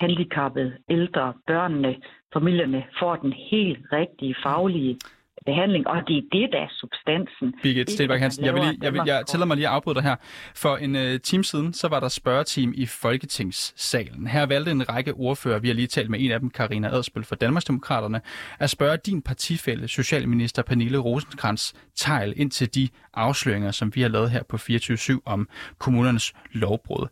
handicappede, 0.00 0.72
ældre, 0.90 1.34
børnene, 1.46 1.96
familierne 2.32 2.84
får 2.98 3.16
den 3.16 3.32
helt 3.32 3.78
rigtige 3.92 4.36
faglige 4.42 4.98
behandling, 5.46 5.86
og 5.86 5.96
det 6.08 6.16
er 6.16 6.22
det, 6.32 6.48
der 6.52 6.58
er 6.58 6.68
substansen. 6.70 7.54
Birgit 7.62 7.90
Stenberg 7.90 8.20
Hansen, 8.20 8.44
jeg, 8.44 8.54
vil 8.54 8.62
lige, 8.62 8.78
jeg, 8.82 8.92
vil, 8.92 9.02
jeg 9.06 9.22
tillader 9.26 9.46
mig 9.46 9.56
lige 9.56 9.68
at 9.68 9.74
afbryde 9.74 9.94
dig 9.94 10.02
her. 10.02 10.16
For 10.54 10.76
en 10.76 10.96
uh, 10.96 11.20
time 11.22 11.44
siden, 11.44 11.72
så 11.72 11.88
var 11.88 12.00
der 12.00 12.08
spørgeteam 12.08 12.72
i 12.76 12.86
Folketingssalen. 12.86 14.26
Her 14.26 14.46
valgte 14.46 14.70
en 14.70 14.88
række 14.88 15.12
ordfører, 15.12 15.58
vi 15.58 15.68
har 15.68 15.74
lige 15.74 15.86
talt 15.86 16.10
med 16.10 16.20
en 16.20 16.30
af 16.30 16.40
dem, 16.40 16.50
Karina 16.50 16.88
Adspøl 16.88 17.24
fra 17.24 17.36
Danmarksdemokraterne, 17.36 18.20
at 18.58 18.70
spørge 18.70 18.96
din 18.96 19.22
partifælde, 19.22 19.88
Socialminister 19.88 20.62
Pernille 20.62 20.98
Rosenkrantz 20.98 21.72
Tejl, 21.94 22.32
ind 22.36 22.50
til 22.50 22.74
de 22.74 22.88
afsløringer, 23.14 23.70
som 23.70 23.94
vi 23.94 24.02
har 24.02 24.08
lavet 24.08 24.30
her 24.30 24.42
på 24.42 24.56
24-7 24.56 25.18
om 25.24 25.48
kommunernes 25.78 26.32
lovbrud. 26.52 27.06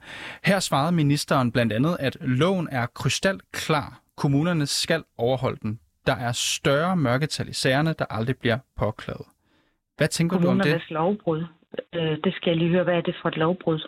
Her 0.45 0.61
svarede 0.61 0.93
ministeren 0.93 1.53
blandt 1.53 1.73
andet, 1.73 1.97
at 2.01 2.17
loven 2.21 2.69
er 2.73 2.87
krystalklar. 2.87 4.01
Kommunerne 4.17 4.67
skal 4.67 5.03
overholde 5.19 5.59
den 5.63 5.81
der 6.11 6.17
er 6.29 6.33
større 6.33 6.97
mørketal 6.97 7.49
i 7.49 7.53
sagerne, 7.53 7.93
der 7.99 8.07
aldrig 8.11 8.37
bliver 8.37 8.59
påklaget. 8.77 9.27
Hvad 9.97 10.09
tænker 10.09 10.39
du 10.39 10.49
om 10.49 10.61
det? 10.61 10.91
lovbrud. 10.91 11.45
Øh, 11.95 12.17
det 12.25 12.33
skal 12.35 12.51
jeg 12.51 12.57
lige 12.57 12.71
høre. 12.71 12.85
Hvad 12.85 12.95
er 12.95 13.01
det 13.01 13.17
for 13.23 13.29
et 13.29 13.37
lovbrud? 13.37 13.81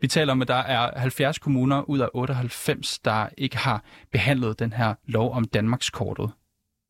Vi 0.00 0.06
taler 0.06 0.32
om, 0.32 0.42
at 0.42 0.48
der 0.48 0.62
er 0.76 0.98
70 0.98 1.38
kommuner 1.38 1.82
ud 1.82 1.98
af 1.98 2.08
98, 2.14 2.98
der 2.98 3.28
ikke 3.38 3.56
har 3.56 3.84
behandlet 4.12 4.58
den 4.58 4.72
her 4.72 4.94
lov 5.06 5.32
om 5.32 5.44
Danmarkskortet. 5.44 6.30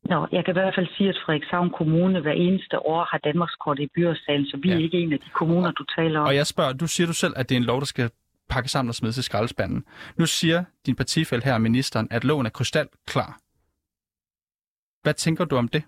Nå, 0.03 0.27
jeg 0.31 0.45
kan 0.45 0.51
i 0.51 0.59
hvert 0.59 0.75
fald 0.75 0.87
sige, 0.97 1.09
at 1.09 1.17
Frederikshavn 1.25 1.69
Kommune 1.69 2.21
hver 2.21 2.31
eneste 2.31 2.79
år 2.79 3.07
har 3.11 3.17
Danmarkskortet 3.17 3.83
i 3.83 3.89
byrådssalen, 3.95 4.45
så 4.45 4.57
vi 4.57 4.69
ja. 4.69 4.75
er 4.75 4.79
ikke 4.79 4.97
en 4.97 5.13
af 5.13 5.19
de 5.19 5.29
kommuner, 5.29 5.71
du 5.71 5.83
taler 5.97 6.19
om. 6.19 6.27
Og 6.27 6.35
jeg 6.35 6.47
spørger, 6.47 6.73
du 6.73 6.87
siger 6.87 7.07
du 7.07 7.13
selv, 7.13 7.33
at 7.35 7.49
det 7.49 7.55
er 7.55 7.59
en 7.59 7.65
lov, 7.71 7.79
der 7.79 7.85
skal 7.85 8.09
pakke 8.49 8.69
sammen 8.69 8.89
og 8.89 8.95
smides 8.95 9.17
i 9.17 9.21
skraldespanden. 9.21 9.83
Nu 10.17 10.25
siger 10.25 10.63
din 10.85 10.95
partifæld 10.95 11.43
her, 11.43 11.57
ministeren, 11.57 12.07
at 12.11 12.23
loven 12.23 12.45
er 12.45 12.49
krystalklar. 12.49 13.37
Hvad 15.07 15.13
tænker 15.13 15.45
du 15.45 15.55
om 15.55 15.67
det? 15.67 15.83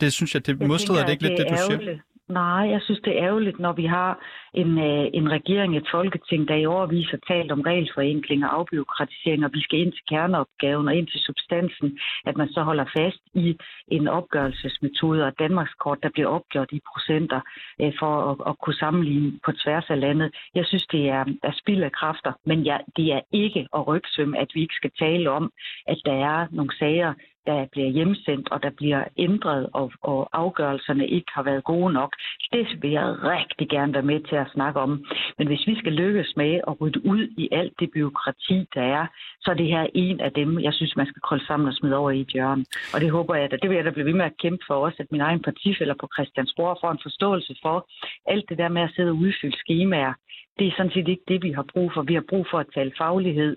Det 0.00 0.12
synes 0.12 0.34
jeg, 0.34 0.46
det 0.46 0.60
modstrider 0.68 1.04
det 1.04 1.12
ikke 1.12 1.22
lidt, 1.22 1.38
det 1.38 1.46
du 1.50 1.56
siger? 1.56 1.98
Nej, 2.28 2.64
jeg 2.74 2.80
synes, 2.82 3.00
det 3.04 3.12
er 3.12 3.24
ærgerligt, 3.24 3.58
når 3.58 3.72
vi 3.72 3.86
har 3.86 4.18
en, 4.54 4.78
øh, 4.78 5.06
en 5.14 5.30
regering, 5.30 5.76
et 5.76 5.88
folketing, 5.90 6.48
der 6.48 6.54
i 6.54 6.66
overvis 6.66 7.10
har 7.10 7.20
talt 7.28 7.52
om 7.52 7.60
regelforenkling 7.60 8.44
og 8.44 8.54
afbiokratisering, 8.58 9.44
og 9.44 9.50
vi 9.54 9.60
skal 9.62 9.78
ind 9.78 9.92
til 9.92 10.04
kerneopgaven 10.08 10.88
og 10.88 10.94
ind 10.96 11.06
til 11.06 11.20
substansen, 11.20 11.98
at 12.26 12.36
man 12.36 12.48
så 12.48 12.62
holder 12.62 12.84
fast 12.96 13.22
i 13.34 13.56
en 13.88 14.08
opgørelsesmetode 14.08 15.24
og 15.24 15.38
Danmarkskort, 15.38 15.98
der 16.02 16.10
bliver 16.14 16.28
opgjort 16.28 16.70
i 16.72 16.80
procenter 16.90 17.40
øh, 17.80 17.92
for 17.98 18.12
at, 18.30 18.36
at 18.50 18.58
kunne 18.62 18.80
sammenligne 18.84 19.40
på 19.44 19.52
tværs 19.52 19.86
af 19.88 20.00
landet. 20.00 20.28
Jeg 20.54 20.64
synes, 20.66 20.86
det 20.86 21.08
er, 21.08 21.24
er 21.42 21.52
spild 21.60 21.82
af 21.82 21.92
kræfter, 21.92 22.32
men 22.46 22.58
ja, 22.62 22.78
det 22.96 23.06
er 23.12 23.20
ikke 23.32 23.68
at 23.76 23.86
rygsvømme, 23.86 24.38
at 24.38 24.50
vi 24.54 24.60
ikke 24.60 24.80
skal 24.80 24.92
tale 24.98 25.30
om, 25.30 25.52
at 25.86 25.98
der 26.04 26.16
er 26.32 26.46
nogle 26.50 26.76
sager, 26.78 27.14
der 27.46 27.66
bliver 27.72 27.88
hjemsendt, 27.88 28.48
og 28.52 28.62
der 28.62 28.70
bliver 28.70 29.04
ændret, 29.16 29.68
og, 29.72 29.92
og 30.02 30.28
afgørelserne 30.32 31.08
ikke 31.08 31.30
har 31.34 31.42
været 31.42 31.64
gode 31.64 31.92
nok. 31.92 32.12
Det 32.52 32.66
vil 32.82 32.90
jeg 32.90 33.08
rigtig 33.34 33.68
gerne 33.68 33.94
være 33.94 34.10
med 34.12 34.20
til 34.20 34.36
at 34.36 34.50
snakke 34.54 34.80
om. 34.80 35.04
Men 35.38 35.46
hvis 35.46 35.66
vi 35.66 35.78
skal 35.78 35.92
lykkes 35.92 36.32
med 36.36 36.60
at 36.68 36.80
rydde 36.80 37.06
ud 37.06 37.22
i 37.38 37.48
alt 37.52 37.72
det 37.80 37.90
byråkrati, 37.94 38.58
der 38.74 38.82
er, 38.82 39.06
så 39.40 39.50
er 39.50 39.54
det 39.54 39.66
her 39.66 39.86
en 39.94 40.20
af 40.20 40.32
dem, 40.32 40.60
jeg 40.60 40.74
synes, 40.74 40.96
man 40.96 41.06
skal 41.06 41.22
krølle 41.22 41.46
sammen 41.46 41.68
og 41.68 41.74
smide 41.74 41.96
over 41.96 42.10
i 42.10 42.20
et 42.20 42.28
hjørne. 42.28 42.64
Og 42.94 43.00
det 43.00 43.10
håber 43.10 43.34
jeg, 43.34 43.44
at 43.44 43.58
det 43.62 43.70
vil 43.70 43.76
jeg 43.76 43.84
da 43.84 43.90
blive 43.90 44.06
ved 44.06 44.14
med 44.14 44.24
at 44.24 44.38
kæmpe 44.42 44.64
for 44.66 44.74
også, 44.74 44.96
at 45.00 45.12
min 45.12 45.20
egen 45.20 45.42
partifælder 45.42 45.94
på 46.00 46.08
Christiansborg 46.14 46.78
får 46.80 46.90
en 46.90 47.04
forståelse 47.06 47.54
for 47.62 47.88
alt 48.26 48.44
det 48.48 48.58
der 48.58 48.68
med 48.68 48.82
at 48.82 48.92
sidde 48.96 49.10
og 49.10 49.16
udfylde 49.16 49.58
skemaer. 49.58 50.12
Det 50.58 50.66
er 50.66 50.72
sådan 50.76 50.92
set 50.92 51.08
ikke 51.08 51.28
det, 51.28 51.42
vi 51.42 51.52
har 51.52 51.66
brug 51.72 51.92
for. 51.94 52.02
Vi 52.02 52.14
har 52.14 52.24
brug 52.28 52.46
for 52.50 52.58
at 52.58 52.66
tale 52.74 52.92
faglighed 52.98 53.56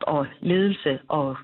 og 0.00 0.26
ledelse 0.40 0.98
og 1.08 1.36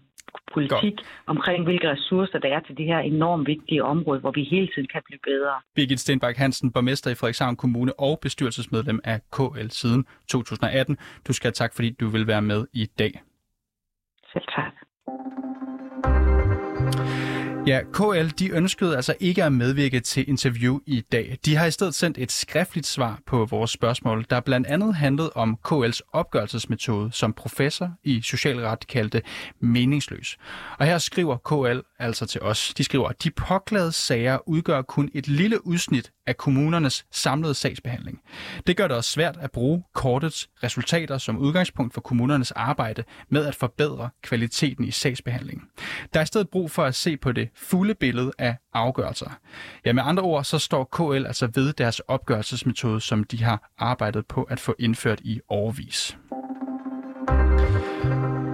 politik 0.52 0.96
Godt. 0.96 1.06
omkring, 1.26 1.64
hvilke 1.64 1.90
ressourcer 1.90 2.38
der 2.38 2.48
er 2.48 2.60
til 2.60 2.76
det 2.76 2.86
her 2.86 2.98
enormt 2.98 3.46
vigtige 3.46 3.84
område, 3.84 4.20
hvor 4.20 4.30
vi 4.30 4.42
hele 4.42 4.68
tiden 4.74 4.88
kan 4.92 5.02
blive 5.04 5.18
bedre. 5.24 5.54
Birgit 5.74 6.00
Stenbak 6.00 6.36
Hansen, 6.36 6.72
borgmester 6.72 7.10
i 7.10 7.14
Frederikshavn 7.14 7.56
Kommune 7.56 7.92
og 8.00 8.18
bestyrelsesmedlem 8.22 9.00
af 9.04 9.20
KL 9.32 9.68
siden 9.68 10.06
2018. 10.28 10.96
Du 11.26 11.32
skal 11.32 11.48
have 11.48 11.52
tak, 11.52 11.74
fordi 11.74 11.90
du 11.90 12.08
vil 12.08 12.26
være 12.26 12.42
med 12.42 12.66
i 12.72 12.86
dag. 12.98 13.12
Selv 14.32 14.44
tak. 14.56 14.72
Ja, 17.66 17.80
KL 17.92 18.28
de 18.38 18.50
ønskede 18.50 18.96
altså 18.96 19.14
ikke 19.20 19.44
at 19.44 19.52
medvirke 19.52 20.00
til 20.00 20.28
interview 20.28 20.78
i 20.86 21.00
dag. 21.00 21.38
De 21.44 21.56
har 21.56 21.66
i 21.66 21.70
stedet 21.70 21.94
sendt 21.94 22.18
et 22.18 22.32
skriftligt 22.32 22.86
svar 22.86 23.20
på 23.26 23.44
vores 23.44 23.70
spørgsmål, 23.70 24.26
der 24.30 24.40
blandt 24.40 24.66
andet 24.66 24.94
handlede 24.94 25.30
om 25.34 25.58
KL's 25.68 26.00
opgørelsesmetode, 26.12 27.12
som 27.12 27.32
professor 27.32 27.90
i 28.04 28.20
socialret 28.22 28.86
kaldte 28.86 29.22
meningsløs. 29.60 30.36
Og 30.78 30.86
her 30.86 30.98
skriver 30.98 31.36
KL 31.36 31.80
altså 31.98 32.26
til 32.26 32.42
os. 32.42 32.74
De 32.74 32.84
skriver, 32.84 33.08
at 33.08 33.24
de 33.24 33.30
påklagede 33.30 33.92
sager 33.92 34.48
udgør 34.48 34.82
kun 34.82 35.10
et 35.14 35.28
lille 35.28 35.66
udsnit 35.66 36.12
af 36.26 36.36
kommunernes 36.36 37.06
samlede 37.10 37.54
sagsbehandling. 37.54 38.20
Det 38.66 38.76
gør 38.76 38.88
det 38.88 38.96
også 38.96 39.10
svært 39.10 39.36
at 39.40 39.50
bruge 39.50 39.84
kortets 39.94 40.48
resultater 40.62 41.18
som 41.18 41.38
udgangspunkt 41.38 41.94
for 41.94 42.00
kommunernes 42.00 42.50
arbejde 42.50 43.04
med 43.28 43.46
at 43.46 43.54
forbedre 43.54 44.10
kvaliteten 44.22 44.84
i 44.84 44.90
sagsbehandlingen. 44.90 45.68
Der 46.14 46.20
er 46.20 46.24
i 46.24 46.26
stedet 46.26 46.48
brug 46.48 46.70
for 46.70 46.84
at 46.84 46.94
se 46.94 47.16
på 47.16 47.32
det 47.32 47.48
fulde 47.54 47.94
billede 47.94 48.32
af 48.38 48.56
afgørelser. 48.72 49.38
Ja, 49.84 49.92
med 49.92 50.02
andre 50.06 50.22
ord, 50.22 50.44
så 50.44 50.58
står 50.58 50.84
KL 50.84 51.26
altså 51.26 51.48
ved 51.54 51.72
deres 51.72 52.00
opgørelsesmetode, 52.00 53.00
som 53.00 53.24
de 53.24 53.44
har 53.44 53.70
arbejdet 53.78 54.26
på 54.26 54.42
at 54.42 54.60
få 54.60 54.74
indført 54.78 55.20
i 55.20 55.40
overvis. 55.48 56.16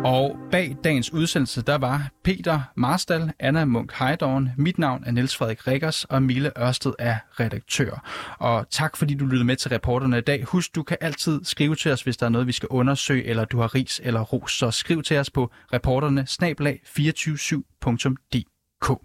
Og 0.04 0.36
bag 0.50 0.76
dagens 0.84 1.12
udsendelse, 1.12 1.62
der 1.62 1.78
var 1.78 2.10
Peter 2.24 2.60
Marstal, 2.76 3.32
Anna 3.38 3.64
Munk 3.64 3.92
Heidorn, 3.98 4.50
mit 4.56 4.78
navn 4.78 5.04
er 5.06 5.12
Niels 5.12 5.36
Frederik 5.36 5.66
Rikkers, 5.66 6.04
og 6.04 6.22
Mille 6.22 6.58
Ørsted 6.58 6.92
er 6.98 7.16
redaktør. 7.40 8.02
Og 8.38 8.66
tak 8.70 8.96
fordi 8.96 9.14
du 9.14 9.24
lyttede 9.24 9.44
med 9.44 9.56
til 9.56 9.68
reporterne 9.68 10.18
i 10.18 10.20
dag. 10.20 10.44
Husk, 10.44 10.74
du 10.74 10.82
kan 10.82 10.96
altid 11.00 11.44
skrive 11.44 11.74
til 11.74 11.92
os, 11.92 12.02
hvis 12.02 12.16
der 12.16 12.26
er 12.26 12.30
noget, 12.30 12.46
vi 12.46 12.52
skal 12.52 12.68
undersøge, 12.68 13.24
eller 13.24 13.44
du 13.44 13.60
har 13.60 13.74
ris 13.74 14.00
eller 14.04 14.20
ros. 14.20 14.52
Så 14.52 14.70
skriv 14.70 15.02
til 15.02 15.18
os 15.18 15.30
på 15.30 15.50
reporterne 15.72 16.22
247.dk. 16.22 19.02